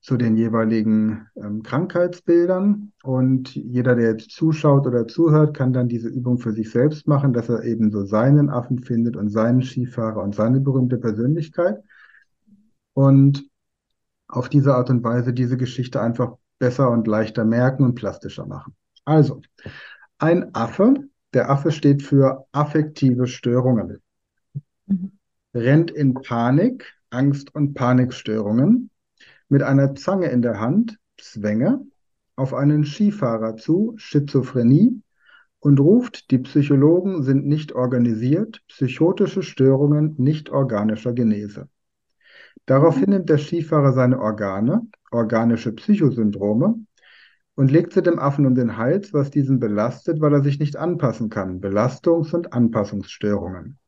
zu 0.00 0.16
den 0.16 0.37
jeweiligen 0.37 1.26
ähm, 1.37 1.62
Krankheitsbildern. 1.62 2.92
Und 3.02 3.54
jeder, 3.54 3.96
der 3.96 4.11
jetzt 4.11 4.30
zuschaut 4.30 4.87
oder 4.87 5.09
zuhört, 5.09 5.56
kann 5.56 5.72
dann 5.72 5.88
diese 5.88 6.09
Übung 6.09 6.38
für 6.38 6.52
sich 6.52 6.70
selbst 6.70 7.09
machen, 7.09 7.32
dass 7.32 7.48
er 7.48 7.64
eben 7.64 7.90
so 7.90 8.04
seinen 8.04 8.48
Affen 8.48 8.78
findet 8.78 9.16
und 9.16 9.30
seinen 9.30 9.62
Skifahrer 9.62 10.22
und 10.22 10.35
seine 10.35 10.61
berühmte 10.61 10.98
Persönlichkeit. 10.98 11.82
Und 12.94 13.48
auf 14.28 14.48
diese 14.48 14.74
Art 14.74 14.90
und 14.90 15.02
Weise 15.04 15.32
diese 15.32 15.56
Geschichte 15.56 16.00
einfach 16.00 16.37
besser 16.59 16.90
und 16.90 17.06
leichter 17.06 17.44
merken 17.44 17.85
und 17.85 17.94
plastischer 17.94 18.46
machen. 18.46 18.74
Also, 19.04 19.40
ein 20.18 20.54
Affe, 20.54 20.94
der 21.35 21.50
Affe 21.50 21.70
steht 21.70 22.02
für 22.02 22.46
affektive 22.52 23.26
Störungen, 23.26 23.98
Mhm. 24.87 25.12
rennt 25.52 25.90
in 25.90 26.14
Panik, 26.14 26.94
Angst 27.11 27.54
und 27.54 27.74
Panikstörungen 27.74 28.90
mit 29.48 29.62
einer 29.62 29.94
Zange 29.94 30.28
in 30.28 30.42
der 30.42 30.61
Hand, 30.61 30.98
Zwänge, 31.18 31.85
auf 32.37 32.52
einen 32.54 32.85
Skifahrer 32.85 33.56
zu, 33.56 33.94
Schizophrenie, 33.96 35.02
und 35.59 35.80
ruft, 35.80 36.30
die 36.30 36.38
Psychologen 36.38 37.22
sind 37.22 37.46
nicht 37.46 37.72
organisiert, 37.72 38.62
psychotische 38.68 39.42
Störungen 39.42 40.14
nicht 40.18 40.50
organischer 40.50 41.12
Genese. 41.12 41.68
Daraufhin 42.66 43.11
nimmt 43.11 43.28
der 43.28 43.38
Skifahrer 43.38 43.92
seine 43.92 44.20
Organe, 44.20 44.87
organische 45.11 45.72
Psychosyndrome, 45.72 46.87
und 47.54 47.70
legt 47.70 47.94
sie 47.94 48.02
dem 48.02 48.18
Affen 48.18 48.46
um 48.46 48.54
den 48.54 48.76
Hals, 48.76 49.14
was 49.14 49.30
diesen 49.30 49.59
belastet, 49.59 50.20
weil 50.20 50.35
er 50.35 50.42
sich 50.42 50.59
nicht 50.59 50.76
anpassen 50.76 51.30
kann. 51.30 51.61
Belastungs- 51.61 52.35
und 52.35 52.52
Anpassungsstörungen. 52.52 53.78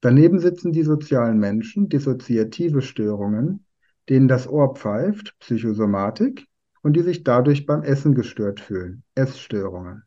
Daneben 0.00 0.38
sitzen 0.38 0.72
die 0.72 0.82
sozialen 0.82 1.38
Menschen, 1.38 1.88
dissoziative 1.88 2.82
Störungen, 2.82 3.63
denen 4.08 4.28
das 4.28 4.48
Ohr 4.48 4.74
pfeift, 4.74 5.34
Psychosomatik, 5.40 6.46
und 6.82 6.94
die 6.94 7.02
sich 7.02 7.24
dadurch 7.24 7.66
beim 7.66 7.82
Essen 7.82 8.14
gestört 8.14 8.60
fühlen, 8.60 9.02
Essstörungen. 9.14 10.02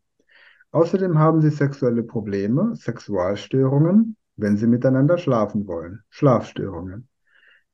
Außerdem 0.71 1.17
haben 1.17 1.41
sie 1.41 1.49
sexuelle 1.49 2.03
Probleme, 2.03 2.75
Sexualstörungen, 2.75 4.15
wenn 4.35 4.57
sie 4.57 4.67
miteinander 4.67 5.17
schlafen 5.17 5.65
wollen, 5.65 6.03
Schlafstörungen. 6.09 7.07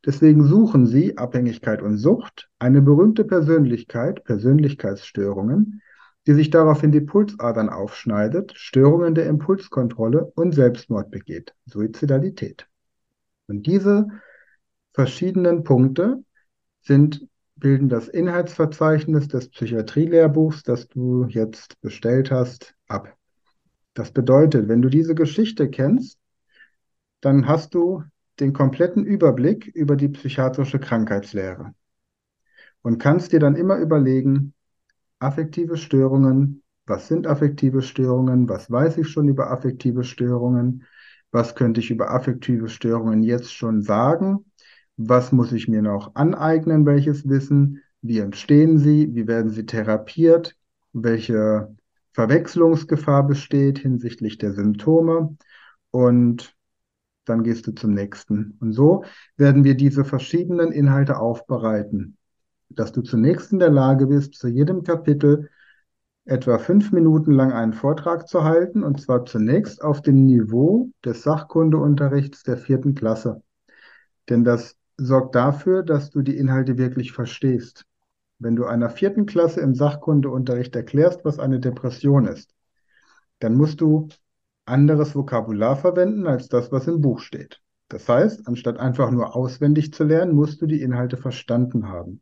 Deswegen 0.05 0.43
suchen 0.43 0.85
sie, 0.85 1.17
Abhängigkeit 1.17 1.81
und 1.81 1.97
Sucht, 1.97 2.49
eine 2.59 2.81
berühmte 2.81 3.25
Persönlichkeit, 3.25 4.23
Persönlichkeitsstörungen, 4.23 5.81
die 6.27 6.33
sich 6.33 6.49
daraufhin 6.49 6.91
die 6.91 7.01
Pulsadern 7.01 7.69
aufschneidet, 7.69 8.53
Störungen 8.55 9.15
der 9.15 9.27
Impulskontrolle 9.27 10.31
und 10.35 10.53
Selbstmord 10.53 11.11
begeht, 11.11 11.53
Suizidalität. 11.65 12.67
Und 13.47 13.67
diese 13.67 14.07
verschiedenen 14.93 15.63
Punkte 15.63 16.23
sind, 16.81 17.27
bilden 17.55 17.89
das 17.89 18.07
Inhaltsverzeichnis 18.07 19.27
des 19.27 19.49
Psychiatrielehrbuchs, 19.49 20.63
das 20.63 20.87
du 20.87 21.25
jetzt 21.27 21.79
bestellt 21.81 22.31
hast, 22.31 22.75
ab. 22.87 23.15
Das 23.93 24.11
bedeutet, 24.11 24.67
wenn 24.67 24.81
du 24.81 24.89
diese 24.89 25.15
Geschichte 25.15 25.69
kennst, 25.69 26.17
dann 27.21 27.47
hast 27.47 27.73
du 27.73 28.03
den 28.39 28.53
kompletten 28.53 29.05
Überblick 29.05 29.67
über 29.67 29.95
die 29.95 30.09
psychiatrische 30.09 30.79
Krankheitslehre 30.79 31.73
und 32.81 32.99
kannst 32.99 33.31
dir 33.31 33.39
dann 33.39 33.55
immer 33.55 33.77
überlegen, 33.77 34.53
affektive 35.19 35.77
Störungen, 35.77 36.63
was 36.85 37.07
sind 37.07 37.27
affektive 37.27 37.81
Störungen, 37.81 38.49
was 38.49 38.69
weiß 38.69 38.97
ich 38.97 39.07
schon 39.07 39.29
über 39.29 39.51
affektive 39.51 40.03
Störungen, 40.03 40.85
was 41.31 41.55
könnte 41.55 41.79
ich 41.79 41.89
über 41.89 42.11
affektive 42.11 42.67
Störungen 42.67 43.23
jetzt 43.23 43.53
schon 43.53 43.81
sagen, 43.81 44.45
was 44.97 45.31
muss 45.31 45.51
ich 45.51 45.67
mir 45.67 45.81
noch 45.81 46.15
aneignen, 46.15 46.85
welches 46.85 47.27
Wissen, 47.27 47.81
wie 48.01 48.19
entstehen 48.19 48.77
sie, 48.77 49.15
wie 49.15 49.27
werden 49.27 49.51
sie 49.51 49.65
therapiert, 49.65 50.55
welche 50.93 51.75
Verwechslungsgefahr 52.13 53.25
besteht 53.25 53.79
hinsichtlich 53.79 54.37
der 54.37 54.53
Symptome? 54.53 55.37
Und 55.91 56.55
dann 57.25 57.43
gehst 57.43 57.67
du 57.67 57.71
zum 57.71 57.93
nächsten. 57.93 58.57
Und 58.59 58.73
so 58.73 59.03
werden 59.37 59.63
wir 59.63 59.75
diese 59.75 60.05
verschiedenen 60.05 60.71
Inhalte 60.71 61.17
aufbereiten, 61.17 62.17
dass 62.69 62.91
du 62.91 63.01
zunächst 63.01 63.51
in 63.53 63.59
der 63.59 63.71
Lage 63.71 64.07
bist, 64.07 64.35
zu 64.35 64.47
jedem 64.47 64.83
Kapitel 64.83 65.49
etwa 66.25 66.57
fünf 66.57 66.91
Minuten 66.91 67.31
lang 67.31 67.51
einen 67.51 67.73
Vortrag 67.73 68.27
zu 68.27 68.43
halten, 68.43 68.83
und 68.83 69.01
zwar 69.01 69.25
zunächst 69.25 69.81
auf 69.83 70.01
dem 70.01 70.25
Niveau 70.25 70.89
des 71.03 71.23
Sachkundeunterrichts 71.23 72.43
der 72.43 72.57
vierten 72.57 72.95
Klasse. 72.95 73.41
Denn 74.29 74.43
das 74.43 74.77
sorgt 74.97 75.35
dafür, 75.35 75.83
dass 75.83 76.09
du 76.09 76.21
die 76.21 76.37
Inhalte 76.37 76.77
wirklich 76.77 77.11
verstehst. 77.11 77.85
Wenn 78.39 78.55
du 78.55 78.65
einer 78.65 78.89
vierten 78.89 79.25
Klasse 79.25 79.61
im 79.61 79.75
Sachkundeunterricht 79.75 80.75
erklärst, 80.75 81.23
was 81.23 81.39
eine 81.39 81.59
Depression 81.59 82.25
ist, 82.25 82.53
dann 83.39 83.55
musst 83.55 83.81
du 83.81 84.09
anderes 84.65 85.15
Vokabular 85.15 85.75
verwenden 85.75 86.27
als 86.27 86.47
das, 86.47 86.71
was 86.71 86.87
im 86.87 87.01
Buch 87.01 87.19
steht. 87.19 87.61
Das 87.89 88.07
heißt, 88.07 88.47
anstatt 88.47 88.79
einfach 88.79 89.11
nur 89.11 89.35
auswendig 89.35 89.93
zu 89.93 90.03
lernen, 90.03 90.33
musst 90.33 90.61
du 90.61 90.65
die 90.65 90.81
Inhalte 90.81 91.17
verstanden 91.17 91.89
haben. 91.89 92.21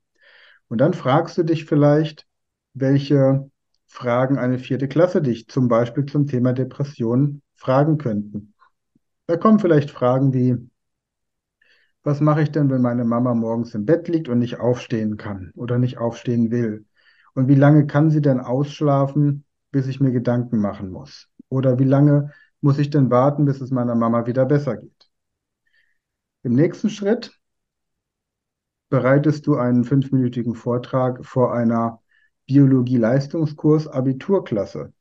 Und 0.68 0.80
dann 0.80 0.94
fragst 0.94 1.38
du 1.38 1.44
dich 1.44 1.66
vielleicht, 1.66 2.26
welche 2.74 3.50
Fragen 3.88 4.38
eine 4.38 4.58
vierte 4.58 4.88
Klasse 4.88 5.22
dich 5.22 5.48
zum 5.48 5.68
Beispiel 5.68 6.06
zum 6.06 6.28
Thema 6.28 6.54
Depression 6.54 7.42
fragen 7.56 7.98
könnten. 7.98 8.54
Da 9.28 9.38
kommen 9.38 9.60
vielleicht 9.60 9.92
Fragen 9.92 10.34
wie, 10.34 10.58
was 12.04 12.20
mache 12.22 12.42
ich 12.42 12.52
denn, 12.52 12.70
wenn 12.70 12.82
meine 12.82 13.06
Mama 13.06 13.34
morgens 13.34 13.76
im 13.76 13.86
Bett 13.86 14.08
liegt 14.08 14.28
und 14.28 14.40
nicht 14.40 14.60
aufstehen 14.60 15.18
kann 15.18 15.52
oder 15.56 15.78
nicht 15.78 15.98
aufstehen 15.98 16.52
will? 16.52 16.86
Und 17.34 17.48
wie 17.48 17.56
lange 17.56 17.88
kann 17.88 18.10
sie 18.10 18.22
denn 18.22 18.40
ausschlafen, 18.40 19.46
bis 19.72 19.88
ich 19.88 20.00
mir 20.00 20.12
Gedanken 20.12 20.60
machen 20.60 20.92
muss? 20.92 21.30
Oder 21.50 21.80
wie 21.80 21.86
lange 21.86 22.32
muss 22.60 22.80
ich 22.80 22.90
denn 22.90 23.10
warten, 23.10 23.46
bis 23.46 23.62
es 23.62 23.72
meiner 23.72 23.96
Mama 23.96 24.26
wieder 24.26 24.46
besser 24.46 24.78
geht? 24.78 25.10
Im 26.44 26.54
nächsten 26.54 26.90
Schritt 26.90 27.40
bereitest 28.90 29.48
du 29.48 29.56
einen 29.56 29.84
fünfminütigen 29.84 30.56
Vortrag 30.56 31.26
vor 31.26 31.54
einer 31.54 32.02
Biologie-Leistungskurs 32.48 33.88
Abiturklasse 33.88 34.92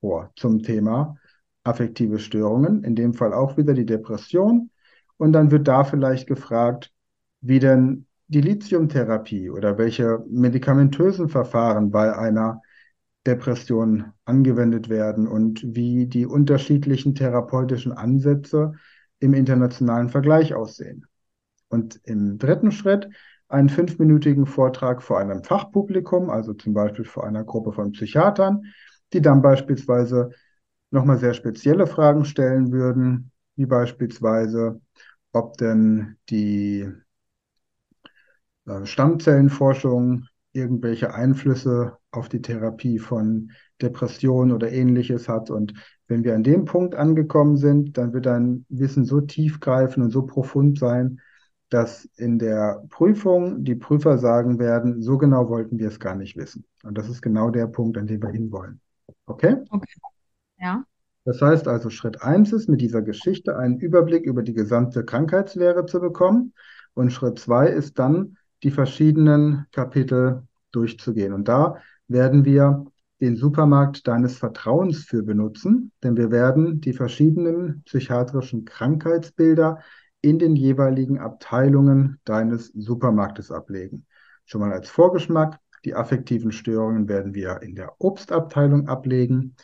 vor 0.00 0.30
zum 0.36 0.62
Thema 0.62 1.16
affektive 1.64 2.18
Störungen, 2.18 2.84
in 2.84 2.94
dem 2.94 3.14
Fall 3.14 3.32
auch 3.32 3.56
wieder 3.56 3.72
die 3.72 3.86
Depression. 3.86 4.70
Und 5.16 5.32
dann 5.32 5.50
wird 5.50 5.68
da 5.68 5.84
vielleicht 5.84 6.26
gefragt, 6.26 6.92
wie 7.40 7.58
denn 7.58 8.06
die 8.26 8.40
Lithiumtherapie 8.40 9.50
oder 9.50 9.78
welche 9.78 10.24
medikamentösen 10.28 11.28
Verfahren 11.28 11.90
bei 11.90 12.16
einer 12.16 12.62
Depression 13.26 14.12
angewendet 14.24 14.88
werden 14.88 15.26
und 15.26 15.62
wie 15.64 16.06
die 16.06 16.26
unterschiedlichen 16.26 17.14
therapeutischen 17.14 17.92
Ansätze 17.92 18.74
im 19.18 19.34
internationalen 19.34 20.10
Vergleich 20.10 20.54
aussehen. 20.54 21.06
Und 21.68 22.00
im 22.04 22.38
dritten 22.38 22.72
Schritt 22.72 23.08
einen 23.48 23.68
fünfminütigen 23.68 24.46
Vortrag 24.46 25.02
vor 25.02 25.18
einem 25.18 25.42
Fachpublikum, 25.42 26.30
also 26.30 26.54
zum 26.54 26.74
Beispiel 26.74 27.04
vor 27.04 27.26
einer 27.26 27.44
Gruppe 27.44 27.72
von 27.72 27.92
Psychiatern, 27.92 28.64
die 29.12 29.22
dann 29.22 29.42
beispielsweise 29.42 30.30
nochmal 30.90 31.18
sehr 31.18 31.34
spezielle 31.34 31.86
Fragen 31.86 32.24
stellen 32.24 32.72
würden, 32.72 33.30
wie 33.56 33.66
beispielsweise, 33.66 34.80
ob 35.32 35.56
denn 35.58 36.16
die 36.30 36.88
äh, 38.66 38.86
Stammzellenforschung 38.86 40.26
irgendwelche 40.52 41.12
Einflüsse 41.12 41.98
auf 42.10 42.28
die 42.28 42.40
Therapie 42.40 42.98
von 42.98 43.50
Depressionen 43.82 44.52
oder 44.52 44.70
ähnliches 44.70 45.28
hat. 45.28 45.50
Und 45.50 45.74
wenn 46.06 46.22
wir 46.22 46.34
an 46.34 46.44
dem 46.44 46.64
Punkt 46.64 46.94
angekommen 46.94 47.56
sind, 47.56 47.98
dann 47.98 48.12
wird 48.12 48.26
dein 48.26 48.64
Wissen 48.68 49.04
so 49.04 49.20
tiefgreifend 49.20 50.04
und 50.04 50.10
so 50.10 50.22
profund 50.22 50.78
sein, 50.78 51.20
dass 51.70 52.04
in 52.16 52.38
der 52.38 52.84
Prüfung 52.88 53.64
die 53.64 53.74
Prüfer 53.74 54.18
sagen 54.18 54.60
werden, 54.60 55.02
so 55.02 55.18
genau 55.18 55.48
wollten 55.48 55.78
wir 55.78 55.88
es 55.88 55.98
gar 55.98 56.14
nicht 56.14 56.36
wissen. 56.36 56.64
Und 56.84 56.96
das 56.96 57.08
ist 57.08 57.20
genau 57.20 57.50
der 57.50 57.66
Punkt, 57.66 57.98
an 57.98 58.06
dem 58.06 58.22
wir 58.22 58.30
hinwollen. 58.30 58.80
Okay? 59.26 59.56
Okay. 59.70 59.94
Ja. 60.58 60.84
Das 61.24 61.40
heißt 61.40 61.68
also, 61.68 61.88
Schritt 61.90 62.22
eins 62.22 62.52
ist, 62.52 62.68
mit 62.68 62.80
dieser 62.80 63.02
Geschichte 63.02 63.56
einen 63.56 63.78
Überblick 63.78 64.26
über 64.26 64.42
die 64.42 64.52
gesamte 64.52 65.04
Krankheitslehre 65.04 65.86
zu 65.86 66.00
bekommen. 66.00 66.52
Und 66.92 67.12
Schritt 67.12 67.38
zwei 67.38 67.68
ist 67.68 67.98
dann, 67.98 68.36
die 68.62 68.70
verschiedenen 68.70 69.66
Kapitel 69.72 70.42
durchzugehen. 70.72 71.32
Und 71.32 71.48
da 71.48 71.76
werden 72.08 72.44
wir 72.44 72.86
den 73.20 73.36
Supermarkt 73.36 74.06
deines 74.06 74.36
Vertrauens 74.36 75.04
für 75.04 75.22
benutzen, 75.22 75.92
denn 76.02 76.16
wir 76.16 76.30
werden 76.30 76.80
die 76.80 76.92
verschiedenen 76.92 77.82
psychiatrischen 77.84 78.64
Krankheitsbilder 78.64 79.78
in 80.20 80.38
den 80.38 80.56
jeweiligen 80.56 81.18
Abteilungen 81.18 82.20
deines 82.24 82.68
Supermarktes 82.68 83.50
ablegen. 83.50 84.06
Schon 84.44 84.60
mal 84.60 84.72
als 84.72 84.90
Vorgeschmack, 84.90 85.58
die 85.84 85.94
affektiven 85.94 86.52
Störungen 86.52 87.08
werden 87.08 87.34
wir 87.34 87.62
in 87.62 87.74
der 87.74 87.94
Obstabteilung 87.98 88.88
ablegen. 88.88 89.56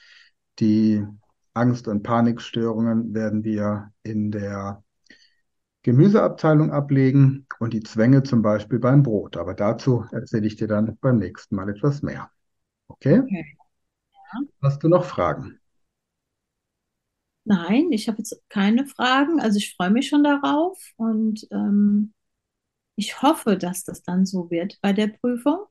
Die 0.58 1.06
Angst- 1.54 1.88
und 1.88 2.02
Panikstörungen 2.02 3.14
werden 3.14 3.44
wir 3.44 3.92
in 4.02 4.30
der 4.30 4.82
Gemüseabteilung 5.82 6.70
ablegen 6.72 7.46
und 7.58 7.72
die 7.72 7.80
Zwänge 7.80 8.22
zum 8.22 8.42
Beispiel 8.42 8.78
beim 8.78 9.02
Brot. 9.02 9.36
Aber 9.36 9.54
dazu 9.54 10.04
erzähle 10.12 10.46
ich 10.46 10.56
dir 10.56 10.68
dann 10.68 10.98
beim 11.00 11.18
nächsten 11.18 11.56
Mal 11.56 11.70
etwas 11.70 12.02
mehr. 12.02 12.30
Okay? 12.88 13.20
okay. 13.20 13.56
Ja. 14.32 14.40
Hast 14.62 14.82
du 14.82 14.88
noch 14.88 15.04
Fragen? 15.04 15.58
Nein, 17.44 17.90
ich 17.90 18.08
habe 18.08 18.18
jetzt 18.18 18.40
keine 18.48 18.86
Fragen. 18.86 19.40
Also 19.40 19.56
ich 19.56 19.74
freue 19.74 19.90
mich 19.90 20.08
schon 20.08 20.22
darauf 20.22 20.78
und 20.96 21.46
ähm, 21.50 22.12
ich 22.96 23.22
hoffe, 23.22 23.56
dass 23.56 23.84
das 23.84 24.02
dann 24.02 24.26
so 24.26 24.50
wird 24.50 24.78
bei 24.82 24.92
der 24.92 25.08
Prüfung. 25.08 25.64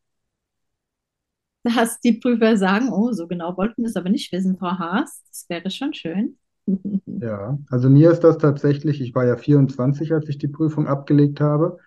Dass 1.63 1.99
die 1.99 2.13
Prüfer 2.13 2.57
sagen, 2.57 2.89
oh, 2.91 3.11
so 3.11 3.27
genau 3.27 3.57
wollten 3.57 3.83
wir 3.83 3.89
es 3.89 3.95
aber 3.95 4.09
nicht 4.09 4.31
wissen, 4.31 4.57
Frau 4.57 4.79
Haas. 4.79 5.23
Das 5.27 5.45
wäre 5.49 5.69
schon 5.69 5.93
schön. 5.93 6.37
Ja, 7.21 7.57
also 7.69 7.89
mir 7.89 8.11
ist 8.11 8.21
das 8.21 8.37
tatsächlich, 8.37 9.01
ich 9.01 9.13
war 9.13 9.25
ja 9.25 9.35
24, 9.35 10.13
als 10.13 10.29
ich 10.29 10.37
die 10.37 10.47
Prüfung 10.47 10.87
abgelegt 10.87 11.41
habe, 11.41 11.77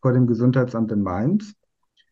vor 0.00 0.12
dem 0.12 0.26
Gesundheitsamt 0.26 0.90
in 0.90 1.02
Mainz 1.02 1.54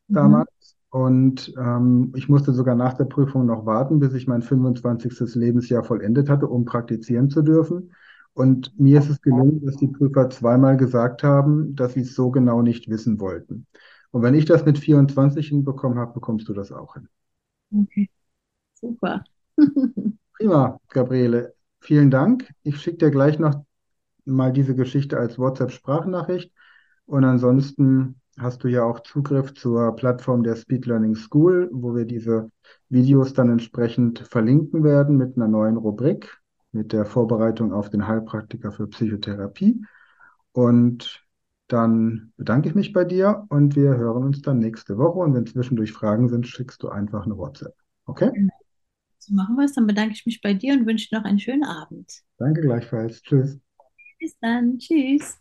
mhm. 0.06 0.14
damals. 0.14 0.76
Und 0.90 1.52
ähm, 1.56 2.12
ich 2.16 2.28
musste 2.28 2.52
sogar 2.52 2.74
nach 2.74 2.94
der 2.94 3.04
Prüfung 3.04 3.46
noch 3.46 3.64
warten, 3.64 4.00
bis 4.00 4.12
ich 4.14 4.26
mein 4.26 4.42
25. 4.42 5.34
Lebensjahr 5.34 5.84
vollendet 5.84 6.28
hatte, 6.28 6.48
um 6.48 6.64
praktizieren 6.64 7.30
zu 7.30 7.42
dürfen. 7.42 7.92
Und 8.34 8.78
mir 8.78 9.00
ist 9.00 9.10
es 9.10 9.20
gelungen, 9.20 9.64
dass 9.64 9.76
die 9.76 9.88
Prüfer 9.88 10.30
zweimal 10.30 10.76
gesagt 10.76 11.22
haben, 11.22 11.74
dass 11.74 11.94
sie 11.94 12.00
es 12.00 12.14
so 12.14 12.30
genau 12.30 12.62
nicht 12.62 12.88
wissen 12.88 13.20
wollten. 13.20 13.66
Und 14.10 14.22
wenn 14.22 14.34
ich 14.34 14.44
das 14.44 14.64
mit 14.64 14.78
24 14.78 15.48
hinbekommen 15.48 15.98
habe, 15.98 16.14
bekommst 16.14 16.48
du 16.48 16.54
das 16.54 16.72
auch 16.72 16.94
hin. 16.94 17.08
Okay, 17.72 18.10
super. 18.74 19.24
Prima, 20.36 20.80
Gabriele. 20.88 21.54
Vielen 21.80 22.10
Dank. 22.10 22.52
Ich 22.62 22.80
schicke 22.80 22.98
dir 22.98 23.10
gleich 23.10 23.38
noch 23.38 23.64
mal 24.24 24.52
diese 24.52 24.74
Geschichte 24.74 25.18
als 25.18 25.38
WhatsApp-Sprachnachricht. 25.38 26.52
Und 27.06 27.24
ansonsten 27.24 28.20
hast 28.38 28.64
du 28.64 28.68
ja 28.68 28.84
auch 28.84 29.00
Zugriff 29.00 29.54
zur 29.54 29.94
Plattform 29.96 30.42
der 30.42 30.56
Speed 30.56 30.86
Learning 30.86 31.14
School, 31.14 31.68
wo 31.72 31.94
wir 31.94 32.04
diese 32.04 32.50
Videos 32.88 33.32
dann 33.32 33.50
entsprechend 33.50 34.20
verlinken 34.20 34.84
werden 34.84 35.16
mit 35.16 35.36
einer 35.36 35.48
neuen 35.48 35.76
Rubrik, 35.76 36.38
mit 36.72 36.92
der 36.92 37.04
Vorbereitung 37.04 37.72
auf 37.72 37.90
den 37.90 38.06
Heilpraktiker 38.06 38.72
für 38.72 38.86
Psychotherapie. 38.86 39.84
Und 40.52 41.24
dann 41.72 42.32
bedanke 42.36 42.68
ich 42.68 42.74
mich 42.74 42.92
bei 42.92 43.04
dir 43.04 43.46
und 43.48 43.76
wir 43.76 43.96
hören 43.96 44.24
uns 44.24 44.42
dann 44.42 44.58
nächste 44.58 44.98
Woche. 44.98 45.18
Und 45.18 45.34
wenn 45.34 45.46
zwischendurch 45.46 45.92
Fragen 45.92 46.28
sind, 46.28 46.46
schickst 46.46 46.82
du 46.82 46.88
einfach 46.88 47.24
eine 47.24 47.36
WhatsApp. 47.36 47.74
Okay? 48.06 48.30
So 49.18 49.34
machen 49.34 49.56
wir 49.56 49.64
es. 49.64 49.74
Dann 49.74 49.86
bedanke 49.86 50.14
ich 50.14 50.26
mich 50.26 50.40
bei 50.40 50.54
dir 50.54 50.74
und 50.74 50.86
wünsche 50.86 51.14
noch 51.14 51.24
einen 51.24 51.38
schönen 51.38 51.64
Abend. 51.64 52.22
Danke 52.38 52.62
gleichfalls. 52.62 53.22
Tschüss. 53.22 53.58
Bis 54.18 54.38
dann. 54.40 54.78
Tschüss. 54.78 55.40